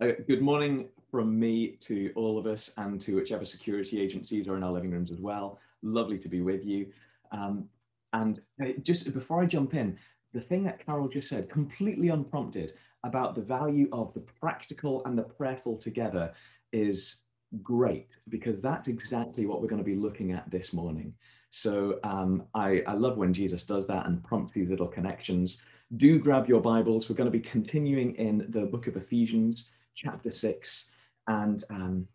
Good 0.00 0.40
morning 0.40 0.88
from 1.10 1.38
me 1.38 1.76
to 1.80 2.10
all 2.14 2.38
of 2.38 2.46
us 2.46 2.72
and 2.78 2.98
to 3.02 3.16
whichever 3.16 3.44
security 3.44 4.00
agencies 4.00 4.48
are 4.48 4.56
in 4.56 4.62
our 4.62 4.72
living 4.72 4.90
rooms 4.90 5.10
as 5.10 5.20
well. 5.20 5.58
Lovely 5.82 6.16
to 6.20 6.28
be 6.28 6.40
with 6.40 6.64
you. 6.64 6.86
Um, 7.32 7.68
and 8.14 8.40
uh, 8.64 8.68
just 8.82 9.12
before 9.12 9.42
I 9.42 9.44
jump 9.44 9.74
in, 9.74 9.98
the 10.32 10.40
thing 10.40 10.64
that 10.64 10.82
Carol 10.82 11.06
just 11.06 11.28
said, 11.28 11.50
completely 11.50 12.08
unprompted, 12.08 12.72
about 13.04 13.34
the 13.34 13.42
value 13.42 13.90
of 13.92 14.14
the 14.14 14.20
practical 14.20 15.04
and 15.04 15.18
the 15.18 15.22
prayerful 15.22 15.76
together 15.76 16.32
is 16.72 17.16
great 17.62 18.16
because 18.30 18.58
that's 18.58 18.88
exactly 18.88 19.44
what 19.44 19.60
we're 19.60 19.68
going 19.68 19.82
to 19.82 19.84
be 19.84 19.96
looking 19.96 20.32
at 20.32 20.50
this 20.50 20.72
morning. 20.72 21.12
So 21.50 21.98
um, 22.04 22.44
I, 22.54 22.82
I 22.86 22.94
love 22.94 23.18
when 23.18 23.34
Jesus 23.34 23.64
does 23.64 23.86
that 23.88 24.06
and 24.06 24.24
prompts 24.24 24.54
these 24.54 24.70
little 24.70 24.88
connections. 24.88 25.60
Do 25.98 26.18
grab 26.18 26.48
your 26.48 26.62
Bibles. 26.62 27.10
We're 27.10 27.16
going 27.16 27.30
to 27.30 27.38
be 27.38 27.40
continuing 27.40 28.14
in 28.14 28.46
the 28.48 28.62
book 28.62 28.86
of 28.86 28.96
Ephesians, 28.96 29.70
chapter 29.94 30.30
6, 30.30 30.90
and, 31.28 31.64
um, 31.70 32.06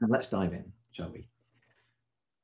and 0.00 0.10
let's 0.10 0.28
dive 0.28 0.52
in, 0.52 0.70
shall 0.92 1.10
we? 1.10 1.28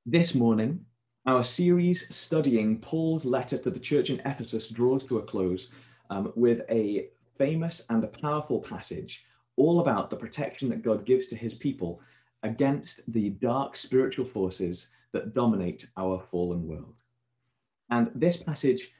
This 0.06 0.34
morning, 0.34 0.84
our 1.26 1.44
series 1.44 2.12
studying 2.14 2.80
Paul's 2.80 3.24
letter 3.24 3.56
to 3.56 3.70
the 3.70 3.78
church 3.78 4.10
in 4.10 4.20
Ephesus 4.24 4.68
draws 4.68 5.04
to 5.06 5.18
a 5.18 5.22
close 5.22 5.68
um, 6.10 6.32
with 6.34 6.62
a 6.68 7.08
famous 7.38 7.86
and 7.90 8.02
a 8.02 8.08
powerful 8.08 8.60
passage 8.60 9.24
all 9.56 9.80
about 9.80 10.10
the 10.10 10.16
protection 10.16 10.68
that 10.70 10.82
God 10.82 11.04
gives 11.04 11.26
to 11.28 11.36
his 11.36 11.54
people 11.54 12.00
against 12.42 13.00
the 13.12 13.30
dark 13.30 13.76
spiritual 13.76 14.24
forces 14.24 14.90
that 15.12 15.34
dominate 15.34 15.86
our 15.96 16.22
fallen 16.30 16.66
world. 16.66 16.94
And 17.90 18.10
this 18.14 18.42
passage 18.42 18.90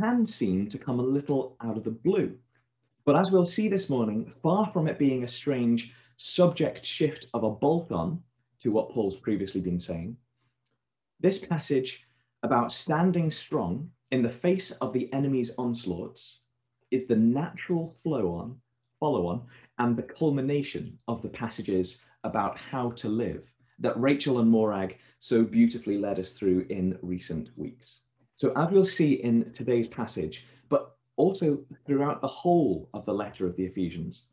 can 0.00 0.24
seem 0.24 0.68
to 0.68 0.78
come 0.78 0.98
a 0.98 1.02
little 1.02 1.56
out 1.62 1.76
of 1.76 1.84
the 1.84 1.90
blue. 1.90 2.36
But 3.04 3.16
as 3.16 3.30
we'll 3.30 3.46
see 3.46 3.68
this 3.68 3.90
morning, 3.90 4.32
far 4.42 4.66
from 4.70 4.88
it 4.88 4.98
being 4.98 5.24
a 5.24 5.28
strange 5.28 5.92
subject 6.16 6.84
shift 6.84 7.26
of 7.34 7.44
a 7.44 7.50
bolt 7.50 7.92
on 7.92 8.22
to 8.60 8.70
what 8.72 8.90
Paul's 8.90 9.16
previously 9.16 9.60
been 9.60 9.80
saying, 9.80 10.16
this 11.20 11.38
passage 11.38 12.06
about 12.42 12.72
standing 12.72 13.30
strong 13.30 13.90
in 14.10 14.22
the 14.22 14.30
face 14.30 14.70
of 14.70 14.92
the 14.92 15.12
enemy's 15.12 15.52
onslaughts 15.58 16.40
is 16.90 17.06
the 17.06 17.16
natural 17.16 17.94
flow 18.02 18.32
on, 18.34 18.56
follow 19.00 19.26
on, 19.26 19.42
and 19.78 19.96
the 19.96 20.02
culmination 20.02 20.98
of 21.08 21.20
the 21.20 21.28
passages 21.28 22.02
about 22.22 22.56
how 22.58 22.90
to 22.92 23.08
live 23.08 23.52
that 23.78 23.98
Rachel 23.98 24.38
and 24.38 24.50
Morag 24.50 24.98
so 25.18 25.44
beautifully 25.44 25.98
led 25.98 26.18
us 26.18 26.30
through 26.30 26.66
in 26.70 26.98
recent 27.02 27.50
weeks. 27.56 28.00
So, 28.36 28.52
as 28.56 28.70
we'll 28.70 28.84
see 28.84 29.14
in 29.14 29.52
today's 29.52 29.88
passage, 29.88 30.44
but 30.68 30.96
also 31.16 31.58
throughout 31.86 32.20
the 32.20 32.26
whole 32.26 32.88
of 32.94 33.04
the 33.06 33.14
letter 33.14 33.46
of 33.46 33.56
the 33.56 33.64
Ephesians, 33.64 34.24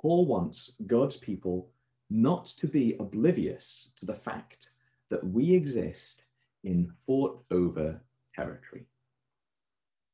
Paul 0.00 0.26
wants 0.26 0.72
God's 0.86 1.16
people 1.16 1.70
not 2.10 2.46
to 2.46 2.66
be 2.66 2.96
oblivious 3.00 3.88
to 3.96 4.06
the 4.06 4.14
fact 4.14 4.70
that 5.10 5.24
we 5.24 5.52
exist 5.52 6.22
in 6.64 6.92
fought 7.06 7.42
over 7.50 8.00
territory. 8.34 8.86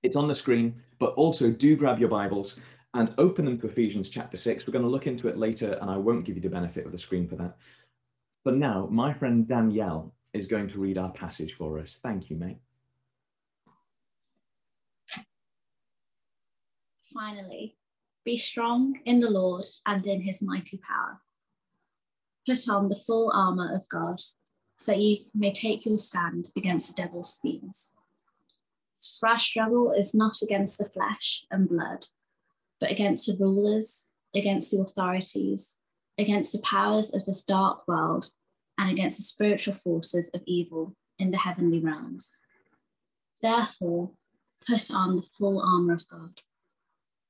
It's 0.02 0.16
on 0.16 0.28
the 0.28 0.34
screen, 0.34 0.74
but 0.98 1.14
also 1.14 1.50
do 1.50 1.76
grab 1.76 1.98
your 1.98 2.08
Bibles 2.08 2.60
and 2.94 3.12
open 3.18 3.44
them 3.44 3.58
to 3.58 3.66
Ephesians 3.66 4.08
chapter 4.08 4.36
6. 4.36 4.66
We're 4.66 4.72
going 4.72 4.84
to 4.84 4.90
look 4.90 5.06
into 5.06 5.28
it 5.28 5.36
later, 5.36 5.78
and 5.80 5.90
I 5.90 5.96
won't 5.96 6.24
give 6.24 6.36
you 6.36 6.42
the 6.42 6.48
benefit 6.48 6.86
of 6.86 6.92
the 6.92 6.98
screen 6.98 7.28
for 7.28 7.36
that. 7.36 7.56
But 8.44 8.54
now, 8.54 8.88
my 8.90 9.12
friend 9.12 9.48
Danielle 9.48 10.14
is 10.32 10.46
going 10.46 10.68
to 10.68 10.78
read 10.78 10.98
our 10.98 11.10
passage 11.12 11.54
for 11.56 11.78
us. 11.78 11.98
Thank 12.02 12.30
you, 12.30 12.36
mate. 12.36 12.58
Finally, 17.14 17.76
be 18.24 18.36
strong 18.36 18.98
in 19.04 19.20
the 19.20 19.30
Lord 19.30 19.64
and 19.86 20.04
in 20.04 20.22
his 20.22 20.42
mighty 20.42 20.78
power. 20.78 21.20
Put 22.44 22.68
on 22.68 22.88
the 22.88 22.96
full 22.96 23.30
armour 23.32 23.72
of 23.72 23.88
God 23.88 24.16
so 24.76 24.92
that 24.92 25.00
you 25.00 25.26
may 25.32 25.52
take 25.52 25.86
your 25.86 25.96
stand 25.96 26.48
against 26.56 26.88
the 26.88 27.02
devil's 27.02 27.34
schemes. 27.34 27.92
For 29.20 29.28
our 29.28 29.39
struggle 29.39 29.92
is 29.92 30.12
not 30.12 30.42
against 30.42 30.77
the 30.78 30.86
flesh 30.86 31.46
and 31.50 31.68
blood, 31.68 32.06
but 32.80 32.90
against 32.90 33.27
the 33.27 33.36
rulers, 33.39 34.10
against 34.34 34.72
the 34.72 34.80
authorities, 34.80 35.77
against 36.18 36.52
the 36.52 36.58
powers 36.58 37.14
of 37.14 37.24
this 37.24 37.44
dark 37.44 37.86
world, 37.86 38.30
and 38.77 38.90
against 38.90 39.18
the 39.18 39.22
spiritual 39.22 39.74
forces 39.74 40.30
of 40.34 40.42
evil 40.46 40.96
in 41.18 41.30
the 41.30 41.39
heavenly 41.39 41.78
realms. 41.78 42.40
Therefore, 43.40 44.10
put 44.66 44.90
on 44.90 45.16
the 45.16 45.22
full 45.22 45.62
armour 45.62 45.92
of 45.92 46.08
God, 46.08 46.40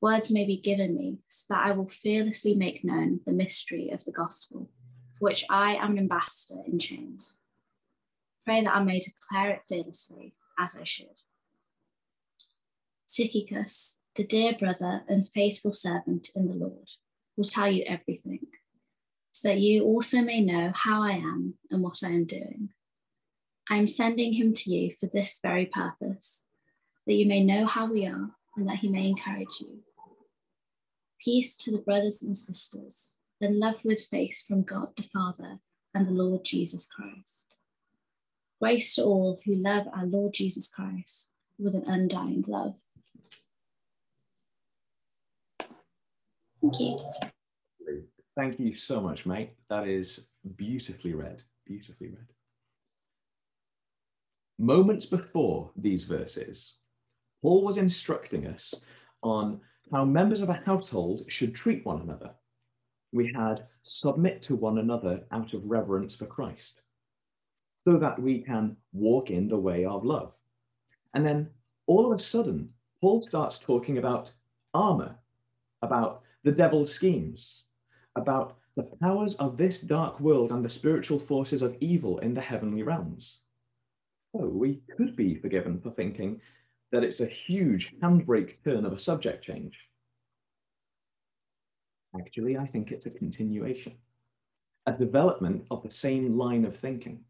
words 0.00 0.30
may 0.30 0.44
be 0.44 0.56
given 0.56 0.94
me 0.94 1.18
so 1.28 1.54
that 1.54 1.66
I 1.66 1.72
will 1.72 1.88
fearlessly 1.88 2.54
make 2.54 2.84
known 2.84 3.20
the 3.26 3.32
mystery 3.32 3.90
of 3.90 4.04
the 4.04 4.12
gospel, 4.12 4.70
for 5.18 5.24
which 5.24 5.44
I 5.50 5.74
am 5.74 5.92
an 5.92 5.98
ambassador 5.98 6.60
in 6.66 6.78
chains. 6.78 7.40
Pray 8.44 8.62
that 8.62 8.74
I 8.74 8.82
may 8.82 9.00
declare 9.00 9.50
it 9.50 9.62
fearlessly 9.68 10.34
as 10.58 10.76
I 10.76 10.84
should. 10.84 11.22
Tychicus, 13.08 14.00
the 14.14 14.24
dear 14.24 14.54
brother 14.58 15.02
and 15.08 15.28
faithful 15.28 15.72
servant 15.72 16.28
in 16.34 16.46
the 16.46 16.54
Lord, 16.54 16.88
will 17.36 17.44
tell 17.44 17.70
you 17.70 17.84
everything 17.86 18.46
so 19.32 19.48
that 19.48 19.60
you 19.60 19.84
also 19.84 20.20
may 20.20 20.40
know 20.40 20.72
how 20.74 21.02
I 21.02 21.12
am 21.12 21.54
and 21.70 21.82
what 21.82 22.02
I 22.04 22.08
am 22.08 22.24
doing. 22.24 22.70
I 23.70 23.76
am 23.76 23.86
sending 23.86 24.32
him 24.32 24.52
to 24.54 24.70
you 24.70 24.94
for 24.98 25.06
this 25.06 25.38
very 25.42 25.66
purpose, 25.66 26.44
that 27.06 27.14
you 27.14 27.26
may 27.26 27.44
know 27.44 27.66
how 27.66 27.86
we 27.86 28.06
are 28.06 28.30
and 28.56 28.68
that 28.68 28.78
he 28.78 28.88
may 28.88 29.06
encourage 29.08 29.60
you. 29.60 29.82
Peace 31.24 31.56
to 31.56 31.72
the 31.72 31.78
brothers 31.78 32.22
and 32.22 32.36
sisters, 32.36 33.16
and 33.40 33.58
love 33.58 33.84
with 33.84 34.06
faith 34.08 34.44
from 34.46 34.62
God 34.62 34.96
the 34.96 35.02
Father 35.02 35.58
and 35.92 36.06
the 36.06 36.12
Lord 36.12 36.44
Jesus 36.44 36.88
Christ. 36.88 37.54
Grace 38.60 38.94
to 38.94 39.02
all 39.02 39.40
who 39.44 39.54
love 39.54 39.86
our 39.92 40.06
Lord 40.06 40.32
Jesus 40.34 40.68
Christ 40.68 41.32
with 41.58 41.74
an 41.74 41.84
undying 41.86 42.44
love. 42.46 42.74
Thank 46.60 46.80
you. 46.80 47.00
Thank 48.36 48.60
you 48.60 48.72
so 48.72 49.00
much, 49.00 49.26
mate. 49.26 49.54
That 49.70 49.88
is 49.88 50.28
beautifully 50.56 51.14
read. 51.14 51.42
Beautifully 51.66 52.10
read. 52.10 52.26
Moments 54.60 55.06
before 55.06 55.70
these 55.76 56.04
verses, 56.04 56.74
Paul 57.42 57.64
was 57.64 57.78
instructing 57.78 58.46
us 58.46 58.74
on 59.22 59.60
how 59.92 60.04
members 60.04 60.40
of 60.40 60.48
a 60.48 60.60
household 60.64 61.24
should 61.28 61.54
treat 61.54 61.84
one 61.84 62.00
another. 62.00 62.30
We 63.12 63.32
had 63.34 63.66
submit 63.82 64.42
to 64.42 64.54
one 64.56 64.78
another 64.78 65.22
out 65.32 65.54
of 65.54 65.64
reverence 65.64 66.14
for 66.14 66.26
Christ, 66.26 66.82
so 67.86 67.96
that 67.98 68.20
we 68.20 68.40
can 68.40 68.76
walk 68.92 69.30
in 69.30 69.48
the 69.48 69.58
way 69.58 69.84
of 69.84 70.04
love. 70.04 70.32
And 71.14 71.24
then 71.24 71.48
all 71.86 72.04
of 72.06 72.18
a 72.18 72.22
sudden, 72.22 72.68
Paul 73.00 73.22
starts 73.22 73.58
talking 73.58 73.98
about 73.98 74.30
armor, 74.74 75.16
about 75.82 76.22
the 76.44 76.52
devil's 76.52 76.92
schemes, 76.92 77.62
about 78.16 78.58
the 78.76 78.82
powers 79.00 79.34
of 79.36 79.56
this 79.56 79.80
dark 79.80 80.20
world 80.20 80.52
and 80.52 80.64
the 80.64 80.68
spiritual 80.68 81.18
forces 81.18 81.62
of 81.62 81.76
evil 81.80 82.18
in 82.18 82.34
the 82.34 82.40
heavenly 82.40 82.82
realms. 82.82 83.38
So 84.36 84.46
we 84.46 84.82
could 84.96 85.16
be 85.16 85.34
forgiven 85.34 85.80
for 85.80 85.90
thinking 85.90 86.40
that 86.92 87.04
it's 87.04 87.20
a 87.20 87.26
huge 87.26 87.94
handbrake 88.02 88.62
turn 88.64 88.84
of 88.84 88.92
a 88.92 89.00
subject 89.00 89.44
change. 89.44 89.76
Actually, 92.18 92.56
I 92.56 92.66
think 92.66 92.90
it's 92.90 93.06
a 93.06 93.10
continuation, 93.10 93.92
a 94.86 94.92
development 94.92 95.66
of 95.70 95.82
the 95.82 95.90
same 95.90 96.38
line 96.38 96.64
of 96.64 96.76
thinking. 96.76 97.20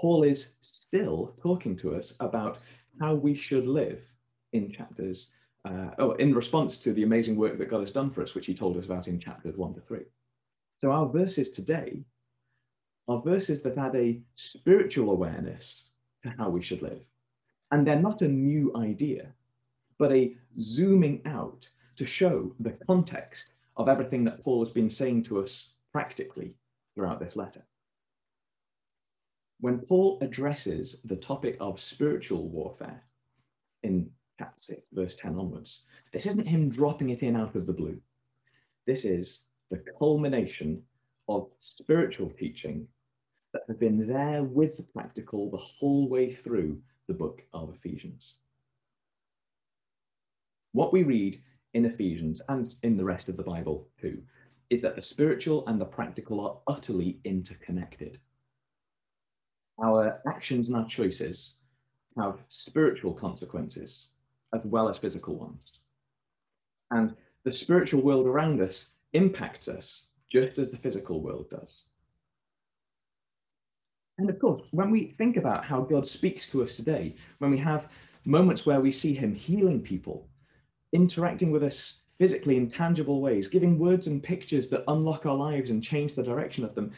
Paul 0.00 0.22
is 0.22 0.54
still 0.60 1.34
talking 1.40 1.76
to 1.78 1.94
us 1.94 2.14
about 2.20 2.58
how 3.00 3.14
we 3.14 3.34
should 3.34 3.66
live 3.66 4.02
in 4.52 4.72
chapters, 4.72 5.32
uh, 5.66 5.90
oh, 5.98 6.12
in 6.12 6.34
response 6.34 6.78
to 6.78 6.92
the 6.92 7.02
amazing 7.02 7.36
work 7.36 7.58
that 7.58 7.68
God 7.68 7.80
has 7.80 7.92
done 7.92 8.10
for 8.10 8.22
us, 8.22 8.34
which 8.34 8.46
he 8.46 8.54
told 8.54 8.76
us 8.76 8.86
about 8.86 9.08
in 9.08 9.20
chapters 9.20 9.56
one 9.56 9.74
to 9.74 9.80
three. 9.80 10.04
So 10.78 10.90
our 10.90 11.06
verses 11.06 11.50
today 11.50 12.04
are 13.08 13.20
verses 13.20 13.62
that 13.62 13.78
add 13.78 13.94
a 13.94 14.20
spiritual 14.34 15.10
awareness 15.10 15.84
to 16.22 16.30
how 16.30 16.48
we 16.48 16.62
should 16.62 16.82
live. 16.82 17.02
And 17.70 17.86
they're 17.86 18.00
not 18.00 18.22
a 18.22 18.28
new 18.28 18.72
idea, 18.76 19.32
but 19.98 20.12
a 20.12 20.36
zooming 20.60 21.20
out 21.24 21.68
to 21.96 22.06
show 22.06 22.54
the 22.60 22.76
context 22.86 23.52
of 23.76 23.88
everything 23.88 24.24
that 24.24 24.42
Paul 24.42 24.64
has 24.64 24.72
been 24.72 24.90
saying 24.90 25.24
to 25.24 25.40
us 25.40 25.74
practically 25.92 26.54
throughout 26.94 27.20
this 27.20 27.36
letter. 27.36 27.62
When 29.60 29.78
Paul 29.78 30.18
addresses 30.20 30.98
the 31.04 31.16
topic 31.16 31.56
of 31.60 31.80
spiritual 31.80 32.48
warfare 32.48 33.02
in 33.82 34.10
chapter 34.38 34.60
6, 34.60 34.82
verse 34.92 35.16
10 35.16 35.38
onwards, 35.38 35.84
this 36.12 36.26
isn't 36.26 36.46
him 36.46 36.68
dropping 36.68 37.10
it 37.10 37.22
in 37.22 37.36
out 37.36 37.54
of 37.54 37.66
the 37.66 37.72
blue. 37.72 37.98
This 38.86 39.04
is 39.04 39.42
the 39.70 39.82
culmination 39.98 40.82
of 41.28 41.48
spiritual 41.60 42.30
teaching 42.30 42.86
that 43.52 43.62
have 43.68 43.80
been 43.80 44.06
there 44.06 44.44
with 44.44 44.76
the 44.76 44.82
practical 44.82 45.50
the 45.50 45.56
whole 45.56 46.08
way 46.08 46.30
through 46.30 46.80
the 47.08 47.14
book 47.14 47.44
of 47.52 47.70
Ephesians. 47.74 48.34
What 50.72 50.92
we 50.92 51.04
read 51.04 51.40
in 51.74 51.84
Ephesians 51.84 52.42
and 52.48 52.74
in 52.82 52.96
the 52.96 53.04
rest 53.04 53.28
of 53.28 53.36
the 53.36 53.42
Bible 53.42 53.88
too 54.00 54.22
is 54.70 54.82
that 54.82 54.96
the 54.96 55.02
spiritual 55.02 55.66
and 55.68 55.80
the 55.80 55.84
practical 55.84 56.40
are 56.40 56.58
utterly 56.66 57.18
interconnected. 57.24 58.18
Our 59.82 60.20
actions 60.26 60.68
and 60.68 60.76
our 60.76 60.86
choices 60.86 61.54
have 62.16 62.42
spiritual 62.48 63.12
consequences 63.12 64.08
as 64.54 64.62
well 64.64 64.88
as 64.88 64.98
physical 64.98 65.36
ones. 65.36 65.72
And 66.90 67.14
the 67.44 67.50
spiritual 67.50 68.02
world 68.02 68.26
around 68.26 68.60
us 68.60 68.92
impacts 69.12 69.68
us 69.68 70.08
just 70.30 70.58
as 70.58 70.70
the 70.70 70.76
physical 70.76 71.20
world 71.20 71.50
does. 71.50 71.82
And 74.18 74.30
of 74.30 74.38
course, 74.38 74.62
when 74.70 74.90
we 74.90 75.14
think 75.18 75.36
about 75.36 75.64
how 75.64 75.82
God 75.82 76.06
speaks 76.06 76.46
to 76.48 76.62
us 76.62 76.74
today, 76.74 77.14
when 77.38 77.50
we 77.50 77.58
have 77.58 77.88
moments 78.24 78.64
where 78.64 78.80
we 78.80 78.90
see 78.90 79.14
Him 79.14 79.34
healing 79.34 79.82
people, 79.82 80.28
interacting 80.92 81.50
with 81.50 81.62
us 81.62 82.00
physically 82.18 82.56
in 82.56 82.68
tangible 82.68 83.20
ways, 83.20 83.48
giving 83.48 83.78
words 83.78 84.06
and 84.06 84.22
pictures 84.22 84.68
that 84.68 84.84
unlock 84.88 85.26
our 85.26 85.36
lives 85.36 85.70
and 85.70 85.82
change 85.82 86.14
the 86.14 86.22
direction 86.22 86.64
of 86.64 86.74
them, 86.74 86.92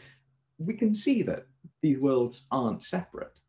we 0.57 0.73
can 0.73 0.93
see 0.93 1.21
that 1.23 1.45
these 1.81 1.99
worlds 1.99 2.47
aren't 2.51 2.85
separate. 2.85 3.39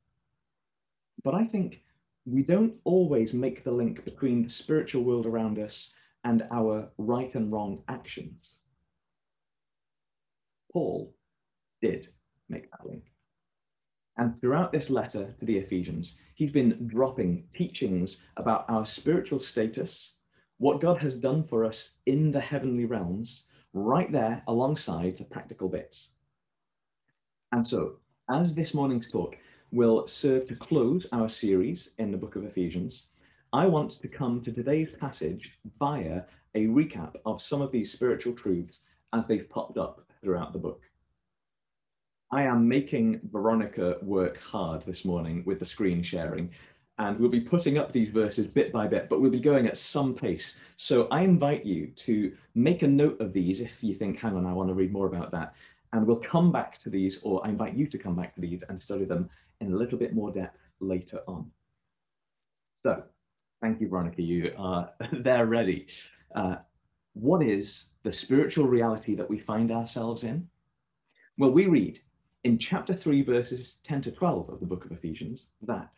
But 1.23 1.35
I 1.35 1.45
think 1.45 1.83
we 2.27 2.43
don't 2.43 2.75
always 2.85 3.35
make 3.35 3.63
the 3.63 3.73
link 3.73 4.05
between 4.05 4.43
the 4.43 4.49
spiritual 4.49 5.05
world 5.05 5.27
around 5.27 5.59
us 5.59 5.93
and 6.25 6.47
our 6.51 6.91
right 6.99 7.35
and 7.35 7.53
wrong 7.53 7.83
actions. 7.89 8.57
Paul 10.73 11.15
did 11.81 12.09
make 12.49 12.71
that 12.71 12.87
link. 12.87 13.10
And 14.21 14.39
throughout 14.39 14.71
this 14.71 14.91
letter 14.91 15.35
to 15.39 15.45
the 15.47 15.57
Ephesians, 15.57 16.19
he's 16.35 16.51
been 16.51 16.87
dropping 16.87 17.49
teachings 17.55 18.19
about 18.37 18.67
our 18.69 18.85
spiritual 18.85 19.41
status, 19.41 20.13
what 20.59 20.79
God 20.79 20.99
has 20.99 21.17
done 21.17 21.43
for 21.43 21.65
us 21.65 21.95
in 22.05 22.31
the 22.31 22.39
heavenly 22.39 22.85
realms, 22.85 23.47
right 23.73 24.13
there 24.13 24.43
alongside 24.47 25.17
the 25.17 25.25
practical 25.25 25.71
bits. 25.71 26.11
And 27.53 27.67
so, 27.67 27.97
as 28.29 28.55
this 28.55 28.75
morning's 28.75 29.11
talk 29.11 29.39
will 29.73 30.07
serve 30.07 30.45
to 30.49 30.55
close 30.55 31.07
our 31.13 31.31
series 31.31 31.95
in 31.97 32.13
the 32.13 32.19
book 32.19 32.37
of 32.37 32.45
Ephesians, 32.45 33.07
I 33.55 33.67
want 33.67 33.93
to 33.93 34.07
come 34.07 34.43
to 34.43 34.53
today's 34.53 34.95
passage 34.97 35.59
via 35.79 36.25
a 36.55 36.67
recap 36.67 37.15
of 37.25 37.41
some 37.41 37.63
of 37.63 37.73
these 37.73 37.91
spiritual 37.91 38.35
truths 38.35 38.81
as 39.15 39.27
they've 39.27 39.49
popped 39.49 39.79
up 39.79 40.05
throughout 40.21 40.53
the 40.53 40.59
book. 40.59 40.83
I 42.33 42.43
am 42.43 42.69
making 42.69 43.21
Veronica 43.33 43.97
work 44.03 44.39
hard 44.41 44.83
this 44.83 45.05
morning 45.05 45.43
with 45.47 45.59
the 45.59 45.65
screen 45.65 46.01
sharing, 46.01 46.51
and 46.99 47.19
we'll 47.19 47.29
be 47.29 47.41
putting 47.41 47.77
up 47.77 47.91
these 47.91 48.11
verses 48.11 48.47
bit 48.47 48.73
by 48.73 48.87
bit, 48.87 49.09
but 49.09 49.21
we'll 49.21 49.33
be 49.33 49.41
going 49.41 49.67
at 49.67 49.77
some 49.77 50.15
pace. 50.15 50.61
So 50.77 51.09
I 51.11 51.23
invite 51.23 51.65
you 51.65 51.89
to 51.89 52.33
make 52.55 52.83
a 52.83 52.89
note 52.89 53.21
of 53.21 53.33
these 53.33 53.61
if 53.61 53.83
you 53.83 53.95
think, 53.95 54.21
hang 54.21 54.37
on, 54.37 54.47
I 54.47 54.53
want 54.53 54.69
to 54.69 54.75
read 54.75 54.93
more 54.93 55.09
about 55.09 55.33
that. 55.33 55.55
And 55.93 56.07
we'll 56.07 56.21
come 56.21 56.53
back 56.53 56.79
to 56.79 56.91
these, 56.91 57.21
or 57.25 57.45
I 57.45 57.49
invite 57.49 57.75
you 57.75 57.89
to 57.89 57.99
come 57.99 58.15
back 58.15 58.33
to 58.37 58.41
these 58.41 58.63
and 58.69 58.81
study 58.81 59.05
them 59.05 59.29
in 59.61 59.73
a 59.73 59.77
little 59.77 59.99
bit 59.99 60.15
more 60.15 60.31
depth 60.31 60.57
later 60.79 61.23
on. 61.27 61.51
So, 62.81 63.03
thank 63.61 63.81
you, 63.81 63.89
Veronica. 63.89 64.23
You 64.23 64.55
are 64.57 64.89
there 65.13 65.47
ready. 65.47 65.89
Uh, 66.37 66.57
what 67.15 67.43
is 67.43 67.87
the 68.05 68.13
spiritual 68.13 68.69
reality 68.69 69.17
that 69.17 69.29
we 69.29 69.41
find 69.41 69.73
ourselves 69.73 70.23
in? 70.23 70.49
Well, 71.37 71.51
we 71.51 71.67
read 71.67 72.01
in 72.45 72.59
chapter 72.59 72.95
3, 72.95 73.23
verses 73.23 73.81
10 73.85 74.01
to 74.03 74.13
12 74.13 74.49
of 74.49 74.61
the 74.61 74.67
book 74.67 74.85
of 74.85 74.93
Ephesians 74.93 75.49
that 75.63 75.91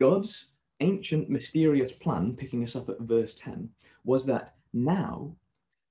God's 0.00 0.48
ancient 0.80 1.28
mysterious 1.30 1.92
plan, 1.92 2.34
picking 2.34 2.62
us 2.62 2.76
up 2.76 2.88
at 2.88 3.00
verse 3.00 3.34
10, 3.34 3.68
was 4.04 4.24
that 4.26 4.54
now, 4.72 5.34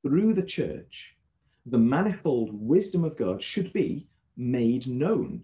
through 0.02 0.34
the 0.34 0.44
church, 0.44 1.16
the 1.66 1.78
manifold 1.78 2.50
wisdom 2.54 3.04
of 3.04 3.18
God 3.18 3.42
should 3.42 3.74
be 3.74 4.08
made 4.38 4.88
known 4.88 5.44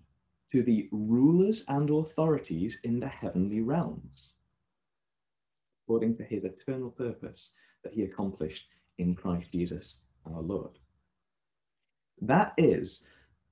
to 0.52 0.62
the 0.64 0.90
rulers 0.92 1.64
and 1.68 1.90
authorities 1.90 2.80
in 2.84 3.00
the 3.00 3.08
heavenly 3.08 3.62
realms, 3.62 4.30
according 5.84 6.16
to 6.18 6.24
his 6.24 6.44
eternal 6.44 6.92
purpose 6.92 7.52
that 7.84 7.94
he 7.94 8.04
accomplished 8.04 8.68
in 8.98 9.16
Christ 9.16 9.52
Jesus 9.52 9.96
our 10.26 10.42
Lord. 10.42 10.78
That 12.22 12.54
is, 12.58 13.04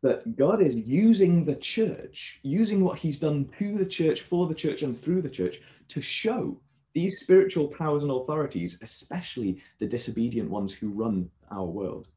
that 0.01 0.36
God 0.38 0.62
is 0.62 0.78
using 0.78 1.44
the 1.44 1.56
church, 1.56 2.40
using 2.44 2.84
what 2.84 3.00
he's 3.00 3.19
done 3.19 3.50
to 3.60 3.78
the 3.78 3.86
church, 3.86 4.22
for 4.22 4.48
the 4.48 4.54
church, 4.54 4.81
and 4.81 5.00
through 5.00 5.22
the 5.22 5.30
church 5.30 5.62
to 5.90 6.01
show 6.01 6.57
these 6.94 7.19
spiritual 7.19 7.68
powers 7.68 8.04
and 8.04 8.12
authorities, 8.12 8.80
especially 8.81 9.62
the 9.80 9.88
disobedient 9.88 10.50
ones 10.50 10.74
who 10.74 10.90
run 10.90 11.30
our 11.51 11.66
world, 11.66 12.07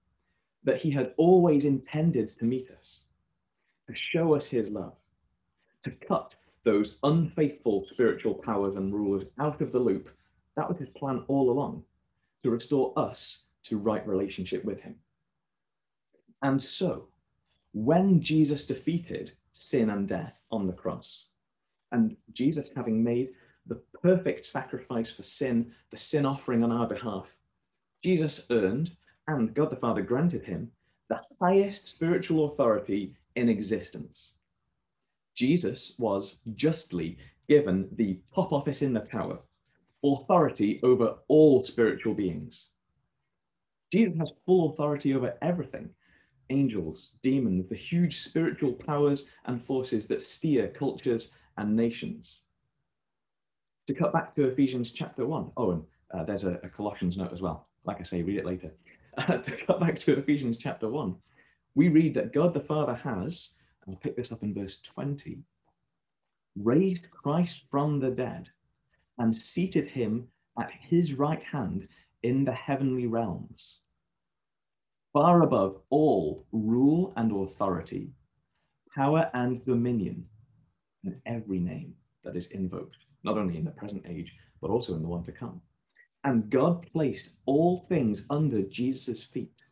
that 0.65 0.81
he 0.81 0.91
had 0.91 1.13
always 1.17 1.65
intended 1.65 2.29
to 2.29 2.45
meet 2.45 2.71
us, 2.79 3.05
to 3.89 3.95
show 3.95 4.35
us 4.35 4.47
his 4.47 4.71
love, 4.71 4.95
to 5.83 5.91
cut 5.91 6.35
those 6.65 6.99
unfaithful 7.03 7.85
spiritual 7.91 8.35
powers 8.35 8.77
and 8.77 8.95
rulers 8.95 9.25
out 9.41 9.61
of 9.61 9.73
the 9.73 9.79
loop. 9.79 10.09
That 10.57 10.69
was 10.69 10.79
his 10.79 10.89
plan 10.91 11.25
all 11.27 11.51
along, 11.51 11.83
to 12.45 12.51
restore 12.51 12.93
us 12.97 13.43
to 13.65 13.79
right 13.79 14.07
relationship 14.07 14.65
with 14.65 14.81
him. 14.81 14.95
And 16.43 16.61
so, 16.63 17.09
when 17.73 18.21
Jesus 18.21 18.67
defeated 18.67 19.33
sin 19.53 19.91
and 19.91 20.07
death 20.09 20.39
on 20.51 20.67
the 20.67 20.73
cross, 20.73 21.27
and 21.91 22.17
Jesus 22.33 22.71
having 22.75 23.03
made 23.03 23.31
the 23.67 23.81
perfect 24.03 24.45
sacrifice 24.45 25.11
for 25.11 25.23
sin, 25.23 25.73
the 25.91 25.97
sin 25.97 26.27
offering 26.27 26.63
on 26.65 26.73
our 26.73 26.87
behalf, 26.87 27.37
Jesus 28.03 28.47
earned, 28.51 28.97
and 29.29 29.55
God 29.55 29.71
the 29.71 29.77
Father 29.77 30.03
granted 30.03 30.45
him, 30.45 30.71
the 31.09 31.21
highest 31.41 31.89
spiritual 31.89 32.53
authority 32.53 33.15
in 33.37 33.49
existence. 33.49 34.33
Jesus 35.35 35.95
was 35.99 36.39
justly 36.55 37.19
given 37.49 37.89
the 37.93 38.19
top 38.35 38.53
office 38.53 38.83
in 38.83 38.93
the 38.93 39.01
tower, 39.01 39.39
authority 40.05 40.81
over 40.83 41.17
all 41.29 41.63
spiritual 41.63 42.15
beings. 42.15 42.69
Jesus 43.93 44.17
has 44.19 44.33
full 44.45 44.73
authority 44.73 45.15
over 45.15 45.37
everything 45.43 45.91
angels, 46.53 47.13
demons, 47.23 47.69
the 47.69 47.75
huge 47.75 48.21
spiritual 48.21 48.73
powers 48.73 49.25
and 49.47 49.61
forces 49.61 50.07
that 50.07 50.21
steer 50.21 50.69
cultures 50.69 51.33
and 51.57 51.75
nations. 51.75 52.43
To 53.87 53.95
cut 53.95 54.13
back 54.13 54.35
to 54.37 54.45
Ephesians 54.45 54.93
chapter 54.93 55.27
1, 55.27 55.53
oh, 55.57 55.71
and 55.73 55.83
uh, 56.13 56.25
there's 56.25 56.45
a, 56.45 56.61
a, 56.63 56.69
Colossians 56.69 57.17
note 57.17 57.33
as 57.33 57.41
well. 57.41 57.67
Like 57.85 58.01
I 58.01 58.03
say, 58.05 58.23
read 58.23 58.39
it 58.39 58.47
later. 58.47 58.73
Uh, 59.19 59.37
to 59.37 59.55
cut 59.55 59.79
back 59.79 59.95
to 59.95 60.19
Ephesians 60.19 60.57
chapter 60.57 60.89
1, 60.89 61.15
we 61.75 61.91
read 61.91 62.15
that 62.15 62.33
God 62.33 62.55
the 62.55 62.61
Father 62.61 62.95
has, 62.95 63.51
and 63.85 63.95
I'll 63.95 64.01
pick 64.01 64.17
this 64.17 64.33
up 64.33 64.43
in 64.43 64.55
verse 64.55 64.81
20, 64.81 65.43
raised 66.57 67.11
Christ 67.11 67.67
from 67.71 68.01
the 68.01 68.09
dead 68.09 68.49
and 69.19 69.37
seated 69.37 69.87
him 69.87 70.29
at 70.59 70.71
his 70.71 71.13
right 71.13 71.43
hand 71.43 71.89
in 72.23 72.43
the 72.43 72.55
heavenly 72.55 73.07
realms 73.07 73.81
far 75.13 75.43
above 75.43 75.81
all 75.91 76.47
rule 76.53 77.13
and 77.17 77.33
authority, 77.33 78.11
power 78.95 79.31
and 79.35 79.65
dominion, 79.65 80.25
and 81.05 81.21
every 81.27 81.59
name 81.59 81.95
that 82.25 82.37
is 82.37 82.47
invoked, 82.49 82.97
not 83.25 83.37
only 83.37 83.57
in 83.57 83.65
the 83.65 83.71
present 83.71 84.05
age, 84.09 84.33
but 84.61 84.71
also 84.71 84.95
in 84.95 85.03
the 85.03 85.09
one 85.09 85.25
to 85.25 85.33
come. 85.33 85.61
And 86.25 86.51
God 86.51 86.87
placed 86.93 87.31
all 87.47 87.77
things 87.77 88.27
under 88.31 88.63
Jesus' 88.63 89.23
feet, 89.23 89.63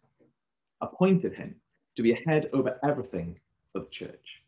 appointed 0.80 1.32
him 1.32 1.54
to 1.96 2.02
be 2.02 2.12
a 2.12 2.22
head 2.26 2.50
over 2.52 2.78
everything 2.84 3.38
for 3.72 3.80
the 3.80 3.90
church. 3.90 4.42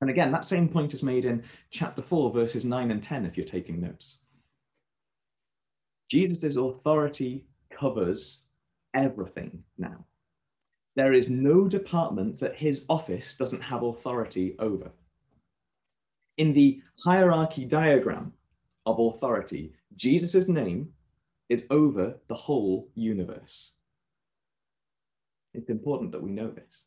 And 0.00 0.10
again, 0.10 0.30
that 0.32 0.44
same 0.44 0.68
point 0.68 0.92
is 0.92 1.02
made 1.02 1.24
in 1.24 1.42
chapter 1.70 2.02
4, 2.02 2.30
verses 2.30 2.64
9 2.64 2.90
and 2.90 3.02
10, 3.02 3.24
if 3.24 3.36
you're 3.36 3.44
taking 3.44 3.80
notes. 3.80 4.18
Jesus' 6.10 6.56
authority 6.56 7.46
covers 7.70 8.43
everything 8.94 9.62
now. 9.78 10.04
There 10.96 11.12
is 11.12 11.28
no 11.28 11.68
department 11.68 12.38
that 12.38 12.56
his 12.56 12.84
office 12.88 13.34
doesn't 13.34 13.60
have 13.60 13.82
authority 13.82 14.54
over. 14.58 14.90
In 16.38 16.52
the 16.52 16.80
hierarchy 17.04 17.64
diagram 17.64 18.32
of 18.86 18.98
authority, 18.98 19.72
Jesus' 19.96 20.48
name 20.48 20.88
is 21.48 21.64
over 21.70 22.16
the 22.28 22.34
whole 22.34 22.88
universe. 22.94 23.72
It's 25.52 25.70
important 25.70 26.12
that 26.12 26.22
we 26.22 26.30
know 26.30 26.50
this. 26.50 26.84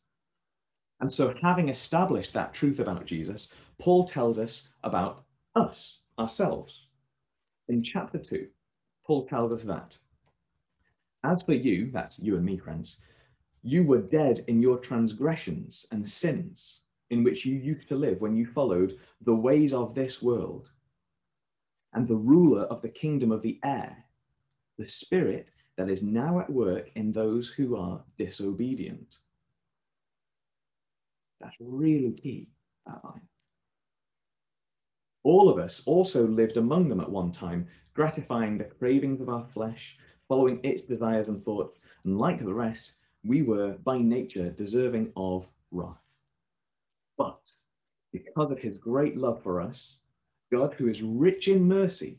And 1.00 1.12
so, 1.12 1.34
having 1.40 1.68
established 1.68 2.32
that 2.34 2.52
truth 2.52 2.80
about 2.80 3.06
Jesus, 3.06 3.48
Paul 3.78 4.04
tells 4.04 4.38
us 4.38 4.70
about 4.82 5.24
us, 5.54 6.00
ourselves. 6.18 6.86
In 7.68 7.82
chapter 7.82 8.18
2, 8.18 8.48
Paul 9.06 9.26
tells 9.26 9.52
us 9.52 9.64
that. 9.64 9.96
As 11.24 11.42
for 11.42 11.54
you, 11.54 11.90
that's 11.90 12.18
you 12.18 12.36
and 12.36 12.44
me, 12.44 12.58
friends, 12.58 12.98
you 13.62 13.84
were 13.84 14.00
dead 14.00 14.44
in 14.46 14.62
your 14.62 14.78
transgressions 14.78 15.86
and 15.90 16.08
sins 16.08 16.82
in 17.10 17.24
which 17.24 17.44
you 17.44 17.56
used 17.56 17.88
to 17.88 17.96
live 17.96 18.20
when 18.20 18.36
you 18.36 18.46
followed 18.46 18.98
the 19.22 19.34
ways 19.34 19.72
of 19.72 19.94
this 19.94 20.22
world 20.22 20.70
and 21.94 22.06
the 22.06 22.16
ruler 22.16 22.62
of 22.64 22.82
the 22.82 22.88
kingdom 22.88 23.32
of 23.32 23.42
the 23.42 23.58
air, 23.64 24.04
the 24.76 24.84
spirit 24.84 25.50
that 25.76 25.88
is 25.88 26.02
now 26.02 26.38
at 26.38 26.50
work 26.50 26.90
in 26.94 27.10
those 27.10 27.50
who 27.50 27.76
are 27.76 28.02
disobedient. 28.16 29.18
That's 31.40 31.56
really 31.60 32.12
key, 32.12 32.48
that 32.86 33.02
line. 33.04 33.22
All 35.24 35.48
of 35.48 35.58
us 35.58 35.82
also 35.86 36.26
lived 36.26 36.56
among 36.56 36.88
them 36.88 37.00
at 37.00 37.10
one 37.10 37.32
time, 37.32 37.66
gratifying 37.94 38.58
the 38.58 38.64
cravings 38.64 39.20
of 39.20 39.28
our 39.28 39.44
flesh, 39.52 39.96
following 40.28 40.60
its 40.62 40.82
desires 40.82 41.28
and 41.28 41.44
thoughts, 41.44 41.78
and 42.04 42.18
like 42.18 42.38
the 42.38 42.52
rest, 42.52 42.94
we 43.24 43.42
were 43.42 43.72
by 43.84 43.98
nature 43.98 44.50
deserving 44.50 45.10
of 45.16 45.48
wrath. 45.70 45.96
But 47.16 47.50
because 48.12 48.50
of 48.50 48.58
his 48.58 48.78
great 48.78 49.16
love 49.16 49.42
for 49.42 49.60
us, 49.60 49.96
God, 50.52 50.74
who 50.74 50.88
is 50.88 51.02
rich 51.02 51.48
in 51.48 51.66
mercy, 51.66 52.18